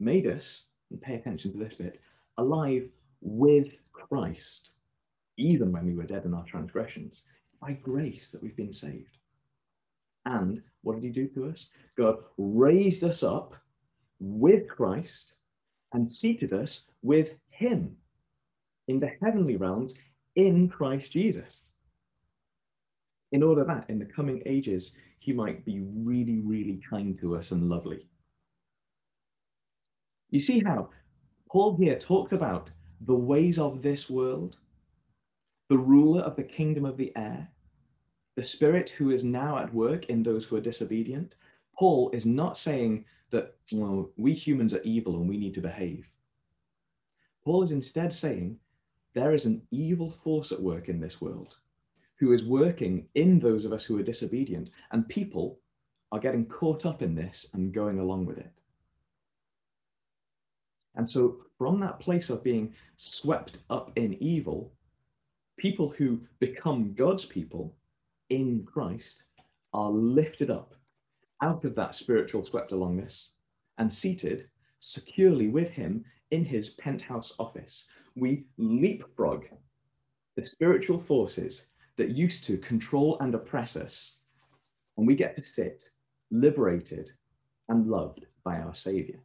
made 0.00 0.26
us, 0.26 0.64
and 0.90 1.00
pay 1.00 1.14
attention 1.14 1.52
to 1.52 1.58
this 1.58 1.74
bit, 1.74 2.00
alive 2.38 2.88
with 3.20 3.74
Christ, 3.92 4.72
even 5.36 5.72
when 5.72 5.86
we 5.86 5.94
were 5.94 6.04
dead 6.04 6.24
in 6.24 6.34
our 6.34 6.44
transgressions. 6.44 7.22
By 7.60 7.72
grace 7.72 8.28
that 8.30 8.42
we've 8.42 8.56
been 8.56 8.72
saved. 8.72 9.18
And 10.24 10.62
what 10.82 10.94
did 10.94 11.04
he 11.04 11.10
do 11.10 11.26
to 11.28 11.46
us? 11.46 11.70
God 11.96 12.18
raised 12.36 13.02
us 13.02 13.22
up 13.22 13.54
with 14.20 14.68
Christ 14.68 15.34
and 15.92 16.10
seated 16.10 16.52
us 16.52 16.84
with 17.02 17.34
him 17.50 17.96
in 18.88 19.00
the 19.00 19.12
heavenly 19.22 19.56
realms 19.56 19.94
in 20.36 20.68
Christ 20.68 21.12
Jesus. 21.12 21.62
In 23.32 23.42
order 23.42 23.64
that 23.64 23.90
in 23.90 23.98
the 23.98 24.06
coming 24.06 24.42
ages, 24.46 24.96
he 25.18 25.32
might 25.32 25.64
be 25.64 25.80
really, 25.80 26.38
really 26.38 26.80
kind 26.88 27.18
to 27.20 27.36
us 27.36 27.50
and 27.50 27.68
lovely. 27.68 28.06
You 30.30 30.38
see 30.38 30.60
how 30.60 30.90
Paul 31.50 31.76
here 31.76 31.98
talked 31.98 32.32
about 32.32 32.70
the 33.02 33.14
ways 33.14 33.58
of 33.58 33.82
this 33.82 34.08
world, 34.08 34.58
the 35.68 35.78
ruler 35.78 36.22
of 36.22 36.36
the 36.36 36.42
kingdom 36.42 36.84
of 36.84 36.96
the 36.96 37.12
air, 37.16 37.48
the 38.36 38.42
spirit 38.42 38.90
who 38.90 39.10
is 39.10 39.24
now 39.24 39.58
at 39.58 39.72
work 39.74 40.06
in 40.06 40.22
those 40.22 40.46
who 40.46 40.56
are 40.56 40.60
disobedient. 40.60 41.34
Paul 41.78 42.10
is 42.12 42.24
not 42.24 42.56
saying 42.56 43.04
that 43.30 43.54
well, 43.72 44.10
we 44.16 44.32
humans 44.32 44.72
are 44.72 44.82
evil 44.82 45.16
and 45.16 45.28
we 45.28 45.36
need 45.36 45.54
to 45.54 45.60
behave. 45.60 46.10
Paul 47.48 47.62
is 47.62 47.72
instead 47.72 48.12
saying 48.12 48.58
there 49.14 49.32
is 49.32 49.46
an 49.46 49.62
evil 49.70 50.10
force 50.10 50.52
at 50.52 50.60
work 50.60 50.90
in 50.90 51.00
this 51.00 51.18
world 51.22 51.56
who 52.16 52.34
is 52.34 52.44
working 52.44 53.08
in 53.14 53.38
those 53.38 53.64
of 53.64 53.72
us 53.72 53.86
who 53.86 53.98
are 53.98 54.02
disobedient, 54.02 54.68
and 54.90 55.08
people 55.08 55.58
are 56.12 56.18
getting 56.18 56.44
caught 56.44 56.84
up 56.84 57.00
in 57.00 57.14
this 57.14 57.46
and 57.54 57.72
going 57.72 58.00
along 58.00 58.26
with 58.26 58.36
it. 58.36 58.52
And 60.96 61.10
so, 61.10 61.38
from 61.56 61.80
that 61.80 62.00
place 62.00 62.28
of 62.28 62.44
being 62.44 62.74
swept 62.98 63.56
up 63.70 63.92
in 63.96 64.22
evil, 64.22 64.70
people 65.56 65.88
who 65.88 66.20
become 66.40 66.92
God's 66.92 67.24
people 67.24 67.74
in 68.28 68.62
Christ 68.70 69.22
are 69.72 69.90
lifted 69.90 70.50
up 70.50 70.74
out 71.40 71.64
of 71.64 71.74
that 71.76 71.94
spiritual 71.94 72.44
swept 72.44 72.72
alongness 72.72 73.28
and 73.78 73.90
seated 73.90 74.50
securely 74.80 75.48
with 75.48 75.70
him 75.70 76.04
in 76.30 76.44
his 76.44 76.70
penthouse 76.70 77.32
office. 77.38 77.86
We 78.16 78.44
leapfrog 78.56 79.46
the 80.36 80.44
spiritual 80.44 80.98
forces 80.98 81.66
that 81.96 82.10
used 82.10 82.44
to 82.44 82.58
control 82.58 83.18
and 83.20 83.34
oppress 83.34 83.76
us, 83.76 84.16
and 84.96 85.06
we 85.06 85.16
get 85.16 85.36
to 85.36 85.44
sit 85.44 85.90
liberated 86.30 87.10
and 87.68 87.88
loved 87.88 88.26
by 88.44 88.58
our 88.58 88.74
Savior. 88.74 89.20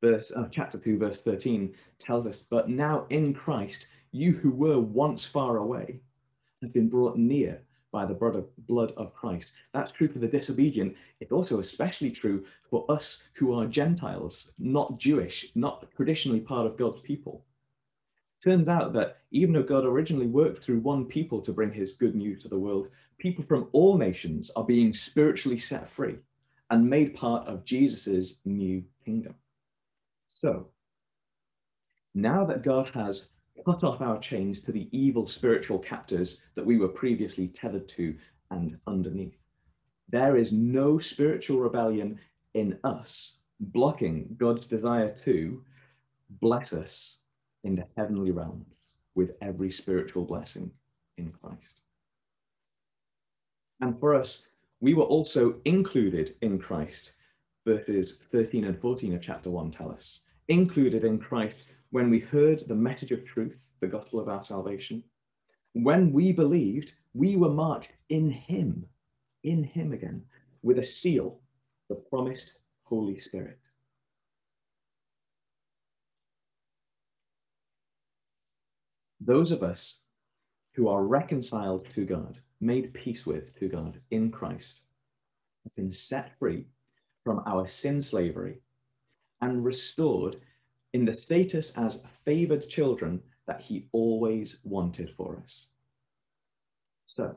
Verse, 0.00 0.30
uh, 0.30 0.46
chapter 0.50 0.78
2, 0.78 0.98
verse 0.98 1.22
13 1.22 1.74
tells 1.98 2.28
us, 2.28 2.42
But 2.42 2.68
now 2.68 3.06
in 3.10 3.34
Christ, 3.34 3.88
you 4.12 4.32
who 4.32 4.52
were 4.52 4.78
once 4.78 5.24
far 5.24 5.56
away 5.56 6.00
have 6.62 6.72
been 6.72 6.88
brought 6.88 7.16
near 7.16 7.60
by 7.90 8.04
the 8.04 8.14
blood 8.14 8.92
of, 8.96 9.14
Christ. 9.14 9.52
That's 9.72 9.92
true 9.92 10.08
for 10.08 10.18
the 10.18 10.28
disobedient. 10.28 10.96
It's 11.20 11.32
also 11.32 11.58
especially 11.58 12.10
true 12.10 12.44
for 12.70 12.84
us 12.90 13.24
who 13.34 13.54
are 13.54 13.66
Gentiles, 13.66 14.52
not 14.58 14.98
Jewish, 14.98 15.50
not 15.54 15.86
traditionally 15.96 16.40
part 16.40 16.66
of 16.66 16.76
God's 16.76 17.00
people. 17.00 17.44
Turns 18.42 18.68
out 18.68 18.92
that 18.92 19.18
even 19.30 19.52
though 19.52 19.62
God 19.62 19.84
originally 19.84 20.26
worked 20.26 20.62
through 20.62 20.80
one 20.80 21.04
people 21.04 21.40
to 21.40 21.52
bring 21.52 21.72
his 21.72 21.92
good 21.92 22.14
news 22.14 22.42
to 22.42 22.48
the 22.48 22.58
world, 22.58 22.88
people 23.18 23.44
from 23.44 23.68
all 23.72 23.96
nations 23.96 24.50
are 24.54 24.64
being 24.64 24.92
spiritually 24.92 25.58
set 25.58 25.90
free 25.90 26.16
and 26.70 26.88
made 26.88 27.14
part 27.14 27.46
of 27.48 27.64
Jesus's 27.64 28.40
new 28.44 28.84
kingdom. 29.04 29.34
So, 30.28 30.68
now 32.14 32.44
that 32.44 32.62
God 32.62 32.90
has 32.90 33.30
cut 33.64 33.84
off 33.84 34.00
our 34.00 34.18
chains 34.18 34.60
to 34.60 34.72
the 34.72 34.88
evil 34.92 35.26
spiritual 35.26 35.78
captors 35.78 36.40
that 36.54 36.66
we 36.66 36.78
were 36.78 36.88
previously 36.88 37.48
tethered 37.48 37.88
to 37.88 38.16
and 38.50 38.78
underneath. 38.86 39.36
There 40.08 40.36
is 40.36 40.52
no 40.52 40.98
spiritual 40.98 41.60
rebellion 41.60 42.18
in 42.54 42.78
us 42.84 43.32
blocking 43.60 44.34
God's 44.38 44.66
desire 44.66 45.14
to 45.24 45.62
bless 46.40 46.72
us 46.72 47.18
in 47.64 47.74
the 47.74 47.86
heavenly 47.96 48.30
realms 48.30 48.66
with 49.14 49.32
every 49.42 49.70
spiritual 49.70 50.24
blessing 50.24 50.70
in 51.16 51.30
Christ. 51.30 51.80
And 53.80 53.98
for 53.98 54.14
us, 54.14 54.48
we 54.80 54.94
were 54.94 55.04
also 55.04 55.56
included 55.64 56.36
in 56.40 56.58
Christ, 56.58 57.14
verses 57.66 58.22
13 58.30 58.64
and 58.64 58.80
14 58.80 59.14
of 59.14 59.22
chapter 59.22 59.50
1 59.50 59.70
tell 59.70 59.90
us. 59.90 60.20
Included 60.48 61.04
in 61.04 61.18
Christ 61.18 61.68
when 61.90 62.08
we 62.08 62.20
heard 62.20 62.60
the 62.66 62.74
message 62.74 63.12
of 63.12 63.24
truth, 63.26 63.66
the 63.80 63.86
gospel 63.86 64.18
of 64.18 64.28
our 64.28 64.42
salvation, 64.42 65.04
when 65.74 66.10
we 66.10 66.32
believed, 66.32 66.94
we 67.12 67.36
were 67.36 67.50
marked 67.50 67.96
in 68.08 68.30
Him, 68.30 68.86
in 69.44 69.62
Him 69.62 69.92
again, 69.92 70.24
with 70.62 70.78
a 70.78 70.82
seal, 70.82 71.38
the 71.90 71.94
promised 71.94 72.52
Holy 72.84 73.18
Spirit. 73.18 73.58
Those 79.20 79.52
of 79.52 79.62
us 79.62 80.00
who 80.72 80.88
are 80.88 81.04
reconciled 81.04 81.86
to 81.94 82.06
God, 82.06 82.40
made 82.60 82.94
peace 82.94 83.26
with 83.26 83.54
to 83.58 83.68
God 83.68 84.00
in 84.10 84.30
Christ, 84.30 84.80
have 85.64 85.74
been 85.76 85.92
set 85.92 86.38
free 86.38 86.66
from 87.22 87.42
our 87.46 87.66
sin 87.66 88.00
slavery 88.00 88.62
and 89.40 89.64
restored 89.64 90.36
in 90.92 91.04
the 91.04 91.16
status 91.16 91.76
as 91.76 92.02
favored 92.24 92.68
children 92.68 93.22
that 93.46 93.60
he 93.60 93.88
always 93.92 94.58
wanted 94.64 95.10
for 95.16 95.36
us. 95.42 95.66
So, 97.06 97.36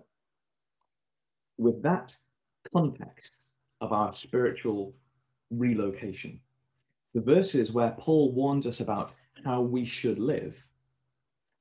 with 1.57 1.81
that 1.83 2.15
context 2.73 3.33
of 3.79 3.93
our 3.93 4.13
spiritual 4.13 4.93
relocation, 5.49 6.39
the 7.13 7.21
verses 7.21 7.71
where 7.71 7.95
Paul 7.97 8.31
warns 8.31 8.65
us 8.65 8.79
about 8.79 9.13
how 9.43 9.61
we 9.61 9.85
should 9.85 10.19
live 10.19 10.65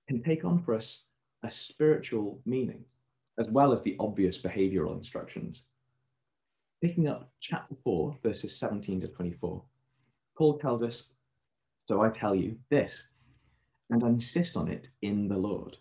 can 0.09 0.23
take 0.23 0.45
on 0.45 0.63
for 0.63 0.75
us 0.75 1.07
a 1.43 1.51
spiritual 1.51 2.41
meaning, 2.45 2.85
as 3.39 3.51
well 3.51 3.73
as 3.73 3.83
the 3.83 3.97
obvious 3.99 4.39
behavioral 4.39 4.97
instructions. 4.97 5.65
Picking 6.83 7.09
up 7.09 7.31
chapter 7.41 7.75
4, 7.85 8.17
verses 8.23 8.57
17 8.57 9.01
to 9.01 9.09
24, 9.09 9.63
Paul 10.41 10.57
tells 10.57 10.83
us 10.83 11.13
so 11.87 12.01
I 12.01 12.09
tell 12.09 12.35
you 12.35 12.57
this, 12.71 13.09
and 13.91 14.03
I 14.03 14.09
insist 14.09 14.57
on 14.57 14.69
it 14.69 14.89
in 15.03 15.29
the 15.29 15.37
Lord. 15.37 15.77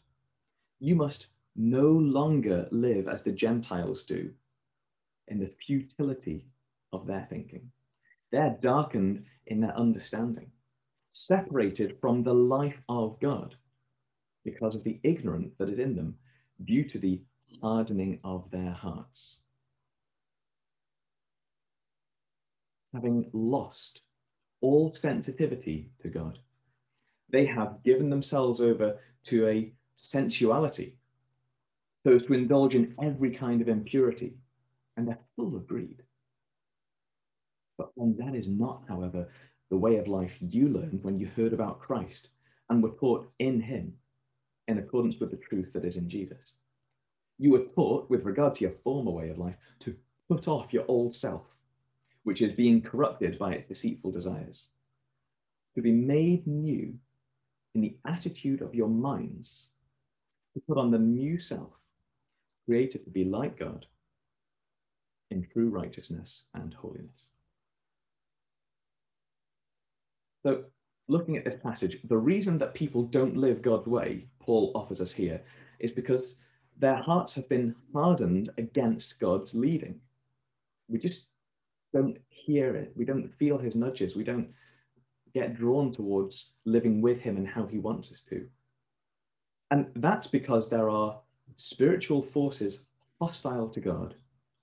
You 0.81 0.95
must 0.95 1.27
no 1.55 1.87
longer 1.87 2.67
live 2.69 3.07
as 3.07 3.23
the 3.23 3.31
Gentiles 3.31 4.03
do 4.03 4.33
in 5.29 5.39
the 5.39 5.47
futility 5.65 6.45
of 6.91 7.07
their 7.07 7.25
thinking. 7.29 7.71
They're 8.33 8.57
darkened 8.59 9.23
in 9.47 9.61
their 9.61 9.77
understanding, 9.77 10.51
separated 11.09 11.97
from 12.01 12.21
the 12.21 12.33
life 12.33 12.81
of 12.89 13.17
God 13.21 13.55
because 14.43 14.75
of 14.75 14.83
the 14.83 14.99
ignorance 15.03 15.53
that 15.57 15.69
is 15.69 15.79
in 15.79 15.95
them 15.95 16.17
due 16.65 16.83
to 16.83 16.99
the 16.99 17.21
hardening 17.61 18.19
of 18.25 18.51
their 18.51 18.73
hearts. 18.73 19.37
Having 22.93 23.29
lost 23.31 24.01
all 24.61 24.93
sensitivity 24.93 25.89
to 26.01 26.09
God, 26.09 26.39
they 27.29 27.45
have 27.45 27.83
given 27.83 28.09
themselves 28.09 28.61
over 28.61 28.97
to 29.23 29.47
a 29.47 29.71
sensuality, 29.95 30.97
so 32.03 32.15
as 32.15 32.23
to 32.23 32.33
indulge 32.33 32.75
in 32.75 32.95
every 33.01 33.31
kind 33.31 33.61
of 33.61 33.67
impurity, 33.67 34.33
and 34.97 35.07
they're 35.07 35.19
full 35.35 35.55
of 35.55 35.67
greed. 35.67 36.01
But 37.77 37.91
that 37.97 38.35
is 38.35 38.47
not, 38.47 38.83
however, 38.87 39.29
the 39.69 39.77
way 39.77 39.97
of 39.97 40.07
life 40.07 40.37
you 40.41 40.67
learned 40.67 41.03
when 41.03 41.19
you 41.19 41.27
heard 41.35 41.53
about 41.53 41.79
Christ 41.79 42.29
and 42.69 42.81
were 42.81 42.95
taught 42.99 43.31
in 43.39 43.61
Him 43.61 43.93
in 44.67 44.79
accordance 44.79 45.19
with 45.19 45.31
the 45.31 45.37
truth 45.37 45.71
that 45.73 45.85
is 45.85 45.95
in 45.95 46.09
Jesus. 46.09 46.53
You 47.37 47.51
were 47.51 47.65
taught, 47.65 48.09
with 48.09 48.25
regard 48.25 48.55
to 48.55 48.61
your 48.65 48.73
former 48.83 49.11
way 49.11 49.29
of 49.29 49.37
life, 49.37 49.57
to 49.79 49.95
put 50.29 50.47
off 50.47 50.73
your 50.73 50.85
old 50.87 51.15
self, 51.15 51.57
which 52.23 52.41
is 52.41 52.53
being 52.53 52.81
corrupted 52.81 53.39
by 53.39 53.53
its 53.53 53.67
deceitful 53.67 54.11
desires, 54.11 54.67
to 55.75 55.81
be 55.81 55.91
made 55.91 56.45
new 56.45 56.93
in 57.75 57.81
the 57.81 57.95
attitude 58.05 58.61
of 58.61 58.75
your 58.75 58.89
minds, 58.89 59.67
to 60.53 60.61
put 60.67 60.77
on 60.77 60.91
the 60.91 60.99
new 60.99 61.37
self, 61.37 61.79
created 62.65 63.03
to 63.03 63.09
be 63.09 63.23
like 63.23 63.57
God 63.57 63.85
in 65.31 65.47
true 65.53 65.69
righteousness 65.69 66.43
and 66.55 66.73
holiness. 66.73 67.27
So, 70.43 70.63
looking 71.07 71.37
at 71.37 71.45
this 71.45 71.59
passage, 71.61 71.97
the 72.05 72.17
reason 72.17 72.57
that 72.57 72.73
people 72.73 73.03
don't 73.03 73.37
live 73.37 73.61
God's 73.61 73.87
way, 73.87 74.27
Paul 74.39 74.71
offers 74.73 75.01
us 75.01 75.11
here, 75.11 75.41
is 75.79 75.91
because 75.91 76.39
their 76.77 76.95
hearts 76.95 77.33
have 77.35 77.47
been 77.49 77.75
hardened 77.93 78.49
against 78.57 79.19
God's 79.19 79.53
leading. 79.53 79.99
We 80.87 80.97
just 80.97 81.27
don't 81.93 82.17
hear 82.29 82.75
it. 82.75 82.93
We 82.95 83.05
don't 83.05 83.33
feel 83.33 83.57
his 83.57 83.75
nudges. 83.75 84.15
We 84.15 84.23
don't 84.23 84.49
get 85.33 85.55
drawn 85.55 85.91
towards 85.91 86.51
living 86.65 87.01
with 87.01 87.21
him 87.21 87.37
and 87.37 87.47
how 87.47 87.65
he 87.65 87.77
wants 87.77 88.11
us 88.11 88.21
to. 88.29 88.47
And 89.71 89.87
that's 89.95 90.27
because 90.27 90.69
there 90.69 90.89
are 90.89 91.19
spiritual 91.55 92.21
forces 92.21 92.85
hostile 93.19 93.69
to 93.69 93.79
God 93.79 94.15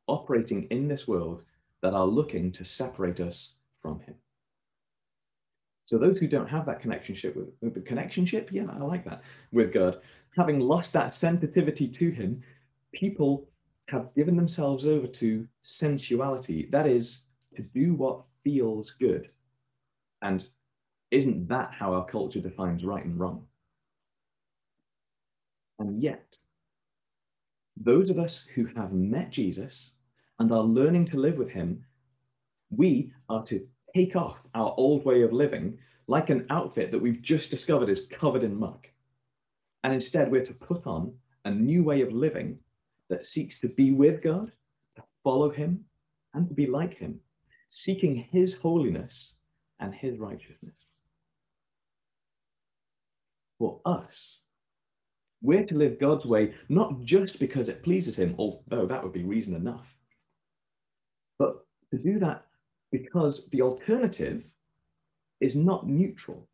operating 0.08 0.64
in 0.70 0.88
this 0.88 1.06
world 1.06 1.42
that 1.82 1.94
are 1.94 2.06
looking 2.06 2.50
to 2.52 2.64
separate 2.64 3.20
us 3.20 3.54
from 3.80 4.00
him. 4.00 4.14
So 5.84 5.98
those 5.98 6.18
who 6.18 6.26
don't 6.26 6.48
have 6.48 6.66
that 6.66 6.80
connectionship 6.80 7.36
with, 7.36 7.48
with 7.60 7.74
the 7.74 7.80
connectionship, 7.80 8.48
yeah, 8.50 8.66
I 8.68 8.78
like 8.78 9.04
that, 9.04 9.22
with 9.52 9.72
God, 9.72 10.00
having 10.36 10.58
lost 10.58 10.92
that 10.94 11.12
sensitivity 11.12 11.86
to 11.86 12.10
him, 12.10 12.42
people 12.92 13.48
have 13.88 14.14
given 14.14 14.36
themselves 14.36 14.86
over 14.86 15.06
to 15.06 15.46
sensuality. 15.62 16.68
That 16.70 16.86
is, 16.86 17.22
to 17.54 17.62
do 17.62 17.94
what 17.94 18.22
feels 18.42 18.90
good. 18.90 19.30
And 20.22 20.46
isn't 21.10 21.48
that 21.48 21.72
how 21.72 21.94
our 21.94 22.04
culture 22.04 22.40
defines 22.40 22.84
right 22.84 23.04
and 23.04 23.18
wrong? 23.18 23.46
And 25.78 26.02
yet, 26.02 26.38
those 27.76 28.10
of 28.10 28.18
us 28.18 28.46
who 28.54 28.66
have 28.76 28.92
met 28.92 29.30
Jesus 29.30 29.92
and 30.38 30.50
are 30.50 30.62
learning 30.62 31.04
to 31.06 31.18
live 31.18 31.36
with 31.36 31.50
him, 31.50 31.84
we 32.70 33.12
are 33.28 33.42
to 33.44 33.66
take 33.94 34.16
off 34.16 34.46
our 34.54 34.74
old 34.76 35.04
way 35.04 35.22
of 35.22 35.32
living 35.32 35.78
like 36.08 36.30
an 36.30 36.46
outfit 36.50 36.90
that 36.90 37.00
we've 37.00 37.22
just 37.22 37.50
discovered 37.50 37.88
is 37.88 38.06
covered 38.06 38.42
in 38.42 38.58
muck. 38.58 38.90
And 39.84 39.92
instead, 39.92 40.30
we're 40.30 40.44
to 40.44 40.54
put 40.54 40.86
on 40.86 41.12
a 41.44 41.50
new 41.50 41.84
way 41.84 42.00
of 42.00 42.12
living 42.12 42.58
that 43.08 43.24
seeks 43.24 43.58
to 43.60 43.68
be 43.68 43.92
with 43.92 44.22
God, 44.22 44.50
to 44.96 45.02
follow 45.22 45.50
Him, 45.50 45.84
and 46.34 46.48
to 46.48 46.54
be 46.54 46.66
like 46.66 46.94
Him, 46.94 47.20
seeking 47.68 48.16
His 48.16 48.54
holiness 48.54 49.34
and 49.80 49.94
His 49.94 50.18
righteousness. 50.18 50.90
For 53.58 53.80
us, 53.86 54.40
we're 55.42 55.64
to 55.64 55.76
live 55.76 55.98
God's 55.98 56.26
way 56.26 56.54
not 56.68 57.02
just 57.02 57.38
because 57.38 57.68
it 57.68 57.82
pleases 57.82 58.18
Him, 58.18 58.34
although 58.38 58.86
that 58.86 59.02
would 59.02 59.12
be 59.12 59.24
reason 59.24 59.54
enough, 59.54 59.96
but 61.38 61.64
to 61.90 61.98
do 61.98 62.18
that 62.18 62.46
because 62.90 63.48
the 63.50 63.62
alternative 63.62 64.50
is 65.40 65.54
not 65.54 65.86
neutral. 65.86 66.48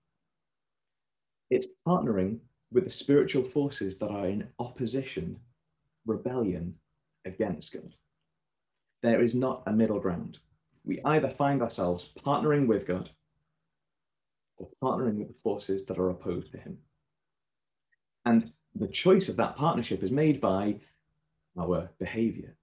It's 1.51 1.67
partnering 1.87 2.39
with 2.73 2.85
the 2.85 2.91
spiritual 2.91 3.45
forces 3.45 3.99
that 3.99 4.11
are 4.11 4.27
in 4.27 4.49
opposition, 4.59 5.39
rebellion 6.07 6.75
against 7.25 7.73
God. 7.73 7.95
There 9.03 9.21
is 9.21 9.35
not 9.35 9.63
a 9.67 9.73
middle 9.73 10.01
ground. 10.01 10.39
We 10.85 11.01
either 11.05 11.29
find 11.29 11.63
ourselves 11.63 12.13
partnering 12.19 12.67
with 12.67 12.87
God 12.87 13.11
or 14.57 14.69
partnering 14.83 15.19
with 15.19 15.29
the 15.29 15.41
forces 15.43 15.85
that 15.87 15.99
are 15.99 16.11
opposed 16.11 16.53
to 16.53 16.59
Him. 16.59 16.79
And 18.25 18.53
the 18.75 18.89
choice 18.89 19.29
of 19.29 19.37
that 19.37 19.57
partnership 19.57 20.03
is 20.03 20.11
made 20.11 20.41
by 20.41 20.81
our 21.59 21.91
behavior, 21.99 22.57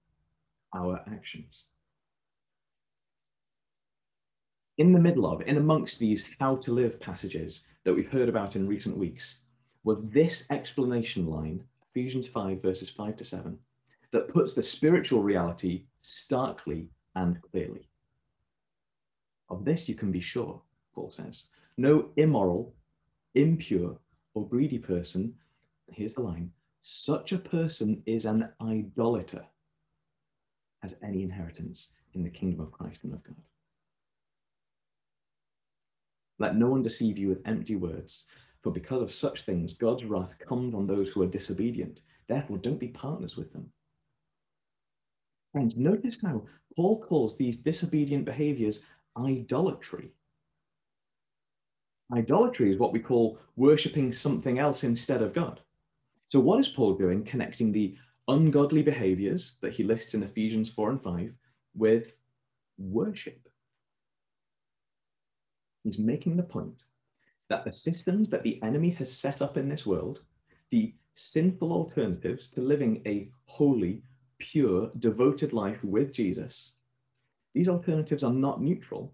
our 0.74 1.00
actions. 1.12 1.64
in 4.80 4.92
the 4.94 4.98
middle 4.98 5.26
of, 5.26 5.42
in 5.42 5.58
amongst 5.58 5.98
these 5.98 6.24
how 6.40 6.56
to 6.56 6.72
live 6.72 6.98
passages 6.98 7.66
that 7.84 7.94
we've 7.94 8.10
heard 8.10 8.30
about 8.30 8.56
in 8.56 8.66
recent 8.66 8.96
weeks, 8.96 9.40
was 9.84 9.98
this 10.04 10.44
explanation 10.50 11.26
line, 11.26 11.62
Ephesians 11.90 12.28
5, 12.28 12.62
verses 12.62 12.90
5 12.90 13.16
to 13.16 13.24
7, 13.24 13.58
that 14.12 14.28
puts 14.28 14.54
the 14.54 14.62
spiritual 14.62 15.22
reality 15.22 15.84
starkly 15.98 16.88
and 17.16 17.40
clearly. 17.42 17.88
Of 19.48 19.64
this 19.64 19.88
you 19.88 19.94
can 19.94 20.12
be 20.12 20.20
sure, 20.20 20.62
Paul 20.94 21.10
says. 21.10 21.44
No 21.76 22.10
immoral, 22.16 22.74
impure, 23.34 23.98
or 24.34 24.48
greedy 24.48 24.78
person, 24.78 25.34
here's 25.92 26.12
the 26.12 26.22
line, 26.22 26.52
such 26.82 27.32
a 27.32 27.38
person 27.38 28.02
is 28.06 28.24
an 28.24 28.48
idolater, 28.62 29.44
has 30.82 30.94
any 31.02 31.22
inheritance 31.22 31.88
in 32.14 32.22
the 32.22 32.30
kingdom 32.30 32.60
of 32.60 32.72
Christ 32.72 33.00
and 33.02 33.12
of 33.12 33.22
God. 33.24 33.36
Let 36.38 36.56
no 36.56 36.68
one 36.68 36.82
deceive 36.82 37.18
you 37.18 37.28
with 37.28 37.46
empty 37.46 37.76
words, 37.76 38.24
for 38.62 38.70
because 38.72 39.02
of 39.02 39.12
such 39.12 39.42
things, 39.42 39.72
God's 39.72 40.04
wrath 40.04 40.38
comes 40.38 40.74
on 40.74 40.86
those 40.86 41.12
who 41.12 41.22
are 41.22 41.26
disobedient. 41.26 42.02
Therefore, 42.28 42.58
don't 42.58 42.78
be 42.78 42.88
partners 42.88 43.36
with 43.36 43.52
them. 43.52 43.70
Friends, 45.52 45.76
notice 45.76 46.22
now, 46.22 46.42
Paul 46.76 47.00
calls 47.02 47.36
these 47.36 47.56
disobedient 47.56 48.24
behaviors 48.24 48.84
idolatry. 49.16 50.12
Idolatry 52.14 52.70
is 52.70 52.78
what 52.78 52.92
we 52.92 53.00
call 53.00 53.38
worshipping 53.56 54.12
something 54.12 54.58
else 54.58 54.84
instead 54.84 55.22
of 55.22 55.32
God. 55.32 55.60
So, 56.28 56.38
what 56.38 56.60
is 56.60 56.68
Paul 56.68 56.94
doing 56.94 57.24
connecting 57.24 57.72
the 57.72 57.96
ungodly 58.28 58.82
behaviors 58.82 59.56
that 59.60 59.72
he 59.72 59.82
lists 59.82 60.14
in 60.14 60.22
Ephesians 60.22 60.70
4 60.70 60.90
and 60.90 61.02
5 61.02 61.34
with 61.74 62.14
worship? 62.78 63.48
He's 65.82 65.98
making 65.98 66.36
the 66.36 66.42
point 66.42 66.84
that 67.50 67.64
the 67.64 67.72
systems 67.72 68.28
that 68.30 68.44
the 68.44 68.62
enemy 68.62 68.90
has 68.90 69.12
set 69.12 69.42
up 69.42 69.56
in 69.56 69.68
this 69.68 69.84
world, 69.84 70.22
the 70.70 70.94
sinful 71.14 71.72
alternatives 71.72 72.48
to 72.48 72.60
living 72.60 73.02
a 73.06 73.28
holy, 73.44 74.02
pure, 74.38 74.88
devoted 75.00 75.52
life 75.52 75.82
with 75.82 76.14
Jesus, 76.14 76.72
these 77.52 77.68
alternatives 77.68 78.22
are 78.22 78.32
not 78.32 78.62
neutral. 78.62 79.12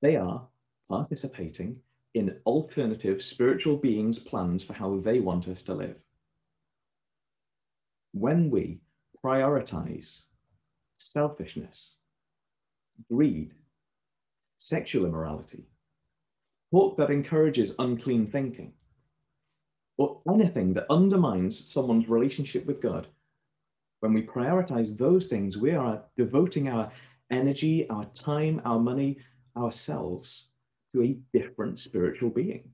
They 0.00 0.16
are 0.16 0.46
participating 0.88 1.80
in 2.14 2.38
alternative 2.46 3.22
spiritual 3.22 3.76
beings' 3.76 4.18
plans 4.18 4.62
for 4.62 4.72
how 4.72 4.98
they 4.98 5.18
want 5.18 5.48
us 5.48 5.62
to 5.64 5.74
live. 5.74 5.96
When 8.12 8.48
we 8.48 8.80
prioritize 9.24 10.22
selfishness, 10.98 11.94
greed, 13.10 13.54
sexual 14.58 15.06
immorality, 15.06 15.69
talk 16.70 16.96
that 16.96 17.10
encourages 17.10 17.74
unclean 17.78 18.26
thinking, 18.26 18.72
or 19.98 20.20
anything 20.32 20.72
that 20.74 20.86
undermines 20.90 21.70
someone's 21.70 22.08
relationship 22.08 22.64
with 22.66 22.80
God, 22.80 23.06
when 24.00 24.14
we 24.14 24.22
prioritize 24.22 24.96
those 24.96 25.26
things, 25.26 25.58
we 25.58 25.72
are 25.72 26.02
devoting 26.16 26.68
our 26.68 26.90
energy, 27.30 27.88
our 27.90 28.06
time, 28.06 28.62
our 28.64 28.78
money, 28.78 29.18
ourselves 29.56 30.46
to 30.94 31.02
a 31.02 31.18
different 31.32 31.78
spiritual 31.78 32.30
being. 32.30 32.64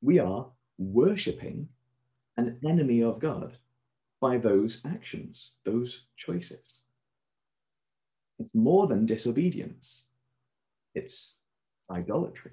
We 0.00 0.18
are 0.18 0.46
worshipping 0.78 1.68
an 2.36 2.58
enemy 2.64 3.02
of 3.02 3.18
God 3.18 3.56
by 4.20 4.38
those 4.38 4.80
actions, 4.86 5.52
those 5.64 6.06
choices. 6.16 6.80
It's 8.38 8.54
more 8.54 8.86
than 8.86 9.06
disobedience, 9.06 10.04
it's 10.94 11.39
idolatry. 11.90 12.52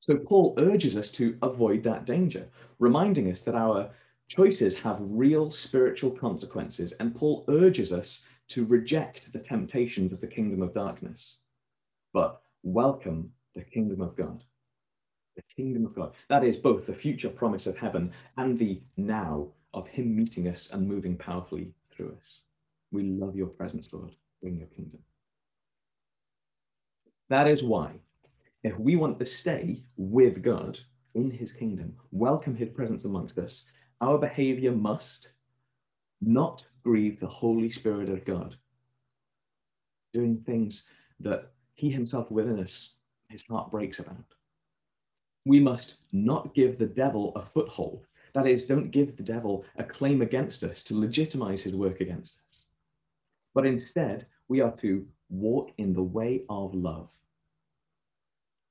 So 0.00 0.16
Paul 0.16 0.54
urges 0.58 0.96
us 0.96 1.10
to 1.12 1.38
avoid 1.42 1.84
that 1.84 2.06
danger, 2.06 2.48
reminding 2.78 3.30
us 3.30 3.42
that 3.42 3.54
our 3.54 3.90
choices 4.28 4.76
have 4.78 4.98
real 5.00 5.50
spiritual 5.50 6.10
consequences, 6.10 6.92
and 6.92 7.14
Paul 7.14 7.44
urges 7.48 7.92
us 7.92 8.24
to 8.48 8.66
reject 8.66 9.32
the 9.32 9.38
temptations 9.38 10.12
of 10.12 10.20
the 10.20 10.26
kingdom 10.26 10.60
of 10.62 10.74
darkness, 10.74 11.36
but 12.12 12.42
welcome 12.62 13.30
the 13.54 13.62
kingdom 13.62 14.00
of 14.00 14.16
God. 14.16 14.42
The 15.36 15.42
kingdom 15.54 15.86
of 15.86 15.94
God. 15.94 16.12
That 16.28 16.44
is 16.44 16.56
both 16.56 16.84
the 16.84 16.94
future 16.94 17.30
promise 17.30 17.66
of 17.66 17.76
heaven 17.76 18.12
and 18.36 18.58
the 18.58 18.80
now 18.96 19.48
of 19.72 19.88
Him 19.88 20.14
meeting 20.14 20.48
us 20.48 20.70
and 20.72 20.86
moving 20.86 21.16
powerfully 21.16 21.72
through 21.94 22.16
us. 22.18 22.40
We 22.90 23.04
love 23.04 23.36
your 23.36 23.46
presence, 23.46 23.92
Lord. 23.92 24.14
Bring 24.42 24.58
your 24.58 24.66
kingdom. 24.68 24.98
That 27.32 27.48
is 27.48 27.64
why, 27.64 27.92
if 28.62 28.78
we 28.78 28.96
want 28.96 29.18
to 29.18 29.24
stay 29.24 29.84
with 29.96 30.42
God 30.42 30.78
in 31.14 31.30
His 31.30 31.50
kingdom, 31.50 31.96
welcome 32.10 32.54
His 32.54 32.68
presence 32.68 33.06
amongst 33.06 33.38
us, 33.38 33.64
our 34.02 34.18
behavior 34.18 34.70
must 34.70 35.32
not 36.20 36.62
grieve 36.84 37.18
the 37.18 37.26
Holy 37.26 37.70
Spirit 37.70 38.10
of 38.10 38.26
God, 38.26 38.56
doing 40.12 40.42
things 40.44 40.84
that 41.20 41.52
He 41.72 41.88
Himself 41.88 42.30
within 42.30 42.60
us, 42.60 42.98
His 43.30 43.42
heart 43.48 43.70
breaks 43.70 43.98
about. 43.98 44.34
We 45.46 45.58
must 45.58 46.04
not 46.12 46.52
give 46.52 46.76
the 46.76 46.84
devil 46.84 47.32
a 47.34 47.46
foothold. 47.46 48.04
That 48.34 48.46
is, 48.46 48.64
don't 48.64 48.90
give 48.90 49.16
the 49.16 49.22
devil 49.22 49.64
a 49.76 49.84
claim 49.84 50.20
against 50.20 50.64
us 50.64 50.84
to 50.84 51.00
legitimize 51.00 51.62
his 51.62 51.74
work 51.74 52.02
against 52.02 52.42
us. 52.50 52.66
But 53.54 53.64
instead, 53.64 54.26
we 54.48 54.60
are 54.60 54.76
to 54.82 55.06
walk 55.32 55.72
in 55.78 55.92
the 55.92 56.02
way 56.02 56.42
of 56.48 56.74
love. 56.74 57.12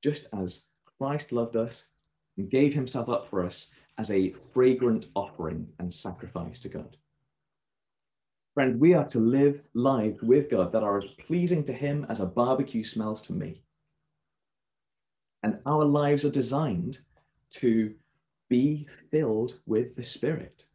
Just 0.01 0.27
as 0.33 0.65
Christ 0.97 1.31
loved 1.31 1.55
us 1.55 1.89
and 2.37 2.49
gave 2.49 2.73
himself 2.73 3.09
up 3.09 3.29
for 3.29 3.43
us 3.43 3.71
as 3.97 4.11
a 4.11 4.33
fragrant 4.53 5.07
offering 5.15 5.67
and 5.79 5.93
sacrifice 5.93 6.59
to 6.59 6.69
God. 6.69 6.95
Friend, 8.53 8.79
we 8.79 8.93
are 8.93 9.07
to 9.07 9.19
live 9.19 9.61
lives 9.73 10.21
with 10.21 10.49
God 10.49 10.73
that 10.73 10.83
are 10.83 10.97
as 10.97 11.05
pleasing 11.05 11.63
to 11.65 11.73
Him 11.73 12.05
as 12.09 12.19
a 12.19 12.25
barbecue 12.25 12.83
smells 12.83 13.21
to 13.23 13.33
me. 13.33 13.61
And 15.43 15.59
our 15.65 15.85
lives 15.85 16.25
are 16.25 16.31
designed 16.31 16.99
to 17.51 17.93
be 18.49 18.87
filled 19.09 19.59
with 19.65 19.95
the 19.95 20.03
Spirit, 20.03 20.65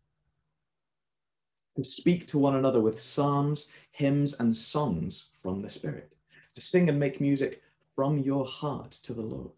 to 1.77 1.85
speak 1.85 2.27
to 2.27 2.39
one 2.39 2.57
another 2.57 2.81
with 2.81 2.99
psalms, 2.99 3.67
hymns, 3.93 4.35
and 4.41 4.57
songs 4.57 5.31
from 5.43 5.61
the 5.61 5.71
Spirit, 5.71 6.15
to 6.55 6.61
sing 6.61 6.89
and 6.89 6.99
make 6.99 7.21
music 7.21 7.63
from 7.95 8.19
your 8.19 8.47
heart 8.47 8.91
to 8.91 9.13
the 9.13 9.23
Lord, 9.23 9.53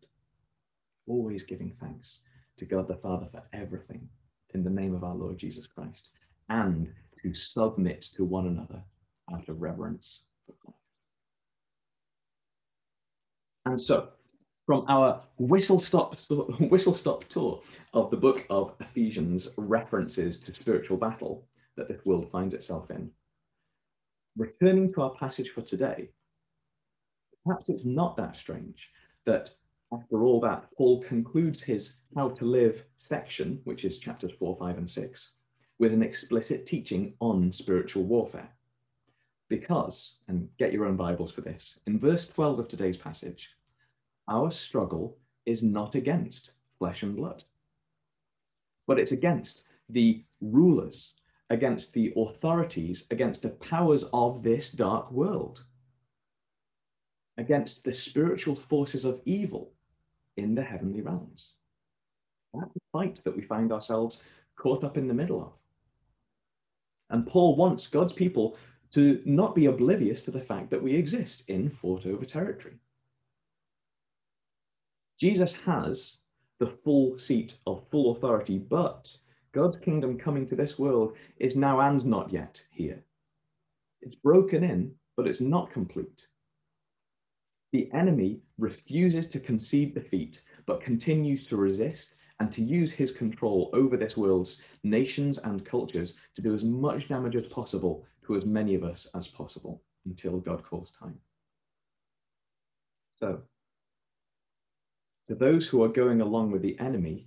always 1.07 1.45
giving 1.45 1.73
thanks 1.81 2.21
to 2.57 2.65
God 2.65 2.89
the 2.89 2.97
Father 2.97 3.29
for 3.31 3.43
everything 3.53 4.09
in 4.53 4.65
the 4.65 4.71
name 4.71 4.95
of 4.95 5.05
our 5.05 5.15
Lord 5.15 5.39
Jesus 5.39 5.67
Christ, 5.67 6.11
and 6.49 6.93
to 7.23 7.33
submit 7.35 8.03
to 8.17 8.25
one 8.25 8.49
another 8.49 8.83
out 9.33 9.49
of 9.49 9.61
reverence 9.61 10.23
for 10.45 10.55
God. 10.65 10.75
And 13.67 13.81
so, 13.81 14.09
from 14.67 14.85
our 14.89 15.23
whistle 15.39 15.79
stop 15.79 16.19
whistle 16.61 16.95
stop 16.95 17.25
tour 17.25 17.63
of 17.95 18.11
the 18.11 18.17
book 18.17 18.45
of 18.51 18.75
Ephesians 18.81 19.51
references 19.57 20.39
to 20.41 20.53
spiritual 20.53 20.97
battle 20.97 21.48
that 21.79 21.89
this 21.89 22.05
world 22.05 22.29
finds 22.31 22.53
itself 22.53 22.91
in, 22.91 23.11
returning 24.37 24.93
to 24.93 25.01
our 25.01 25.15
passage 25.15 25.51
for 25.51 25.63
today, 25.63 26.11
perhaps 27.47 27.71
it's 27.71 27.87
not 27.87 28.17
that 28.17 28.37
strange 28.37 28.91
that 29.25 29.51
after 29.93 30.23
all 30.23 30.41
that, 30.41 30.67
Paul 30.77 31.03
concludes 31.03 31.63
his 31.63 32.01
How 32.15 32.29
to 32.31 32.45
Live 32.45 32.85
section, 32.97 33.61
which 33.65 33.85
is 33.85 33.99
chapters 33.99 34.33
4, 34.39 34.57
5, 34.59 34.77
and 34.79 34.91
6, 34.91 35.35
with 35.79 35.95
an 35.95 36.03
explicit 36.03 36.67
teaching 36.67 37.15
on 37.21 37.51
spiritual 37.53 38.05
warfare. 38.05 38.51
Because, 39.49 40.19
and 40.29 40.47
get 40.59 40.75
your 40.75 40.85
own 40.85 40.97
Bibles 40.97 41.33
for 41.33 41.41
this, 41.41 41.81
in 41.87 41.99
verse 41.99 42.29
12 42.29 42.59
of 42.59 42.69
today's 42.69 42.99
passage, 42.99 43.51
our 44.29 44.51
struggle 44.51 45.17
is 45.47 45.63
not 45.63 45.95
against 45.95 46.53
flesh 46.79 47.03
and 47.03 47.17
blood, 47.17 47.45
but 48.87 48.99
it's 48.99 49.13
against 49.13 49.65
the 49.89 50.23
rulers, 50.43 51.15
against 51.51 51.93
the 51.93 52.13
authorities, 52.17 53.07
against 53.11 53.43
the 53.43 53.51
powers 53.51 54.05
of 54.13 54.43
this 54.43 54.71
dark 54.71 55.11
world, 55.11 55.65
against 57.39 57.85
the 57.85 57.93
spiritual 57.93 58.55
forces 58.55 59.05
of 59.05 59.21
evil 59.25 59.73
in 60.37 60.55
the 60.55 60.63
heavenly 60.63 61.01
realms. 61.01 61.55
That's 62.55 62.73
the 62.73 62.81
fight 62.93 63.21
that 63.25 63.37
we 63.37 63.43
find 63.43 63.73
ourselves 63.73 64.23
caught 64.57 64.85
up 64.85 64.97
in 64.97 65.09
the 65.09 65.15
middle 65.15 65.41
of. 65.41 65.53
And 67.11 67.27
Paul 67.27 67.57
wants 67.57 67.87
God's 67.87 68.13
people 68.13 68.57
to 68.91 69.23
not 69.25 69.55
be 69.55 69.67
oblivious 69.67 70.21
to 70.23 70.31
the 70.31 70.41
fact 70.41 70.71
that 70.71 70.83
we 70.83 70.95
exist 70.95 71.45
in 71.49 71.71
fought 71.71 72.07
over 72.07 72.25
territory. 72.25 72.75
Jesus 75.21 75.53
has 75.63 76.19
the 76.59 76.67
full 76.67 77.19
seat 77.19 77.57
of 77.67 77.87
full 77.91 78.13
authority, 78.13 78.59
but 78.59 79.17
God's 79.53 79.77
kingdom 79.77 80.19
coming 80.19 80.47
to 80.47 80.57
this 80.57 80.79
world 80.79 81.17
is 81.39 81.57
now 81.57 81.81
and 81.81 82.05
not 82.05 82.33
yet 82.33 82.63
here. 82.71 83.03
It's 84.03 84.15
broken 84.15 84.63
in, 84.63 84.95
but 85.17 85.27
it's 85.27 85.41
not 85.41 85.71
complete. 85.71 86.29
The 87.73 87.91
enemy 87.93 88.41
refuses 88.59 89.27
to 89.29 89.41
concede 89.41 89.95
defeat, 89.95 90.43
but 90.67 90.81
continues 90.81 91.47
to 91.49 91.57
resist 91.57 92.15
and 92.41 92.53
to 92.53 92.63
use 92.63 92.93
his 92.93 93.13
control 93.13 93.71
over 93.73 93.97
this 93.97 94.17
world's 94.17 94.63
nations 94.85 95.39
and 95.39 95.65
cultures 95.65 96.15
to 96.35 96.43
do 96.43 96.55
as 96.55 96.63
much 96.63 97.09
damage 97.09 97.37
as 97.37 97.47
possible 97.49 98.07
to 98.27 98.37
as 98.37 98.45
many 98.45 98.75
of 98.75 98.85
us 98.85 99.09
as 99.15 99.27
possible 99.27 99.83
until 100.07 100.39
God 100.39 100.63
calls 100.63 100.91
time. 100.91 101.19
So, 103.17 103.43
to 105.27 105.35
those 105.35 105.67
who 105.67 105.83
are 105.83 105.89
going 105.89 106.21
along 106.21 106.53
with 106.53 106.63
the 106.63 106.79
enemy, 106.79 107.27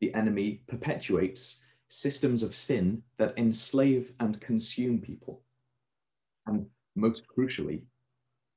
the 0.00 0.12
enemy 0.14 0.62
perpetuates 0.66 1.62
systems 1.88 2.42
of 2.42 2.54
sin 2.54 3.02
that 3.18 3.36
enslave 3.36 4.12
and 4.20 4.40
consume 4.40 5.00
people. 5.00 5.42
And 6.46 6.66
most 6.94 7.24
crucially, 7.28 7.82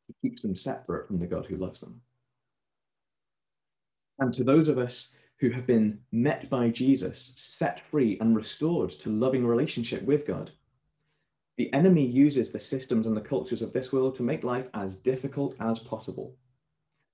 he 0.08 0.30
keeps 0.30 0.41
them 0.41 0.56
separate 0.56 1.08
from 1.08 1.19
the 1.19 1.28
God 1.28 1.45
who 1.45 1.58
loves 1.58 1.82
them. 1.82 2.02
And 4.19 4.34
to 4.34 4.43
those 4.43 4.67
of 4.67 4.78
us 4.78 5.10
who 5.39 5.49
have 5.49 5.65
been 5.65 5.99
met 6.12 6.49
by 6.49 6.69
Jesus, 6.69 7.32
set 7.36 7.82
free, 7.89 8.17
and 8.19 8.36
restored 8.36 8.91
to 8.91 9.10
loving 9.10 9.45
relationship 9.45 10.04
with 10.04 10.28
God. 10.28 10.52
The 11.58 11.71
enemy 11.73 12.06
uses 12.06 12.52
the 12.52 12.60
systems 12.60 13.08
and 13.08 13.15
the 13.15 13.21
cultures 13.21 13.62
of 13.62 13.71
this 13.71 13.91
world 13.93 14.15
to 14.15 14.23
make 14.23 14.43
life 14.43 14.67
as 14.73 14.95
difficult 14.95 15.56
as 15.62 15.80
possible. 15.80 16.36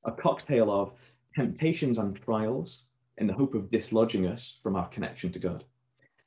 A 0.05 0.11
cocktail 0.11 0.71
of 0.71 0.93
temptations 1.35 1.97
and 1.97 2.15
trials 2.15 2.83
in 3.17 3.27
the 3.27 3.33
hope 3.33 3.55
of 3.55 3.71
dislodging 3.71 4.27
us 4.27 4.59
from 4.61 4.75
our 4.75 4.87
connection 4.89 5.31
to 5.31 5.39
God, 5.39 5.63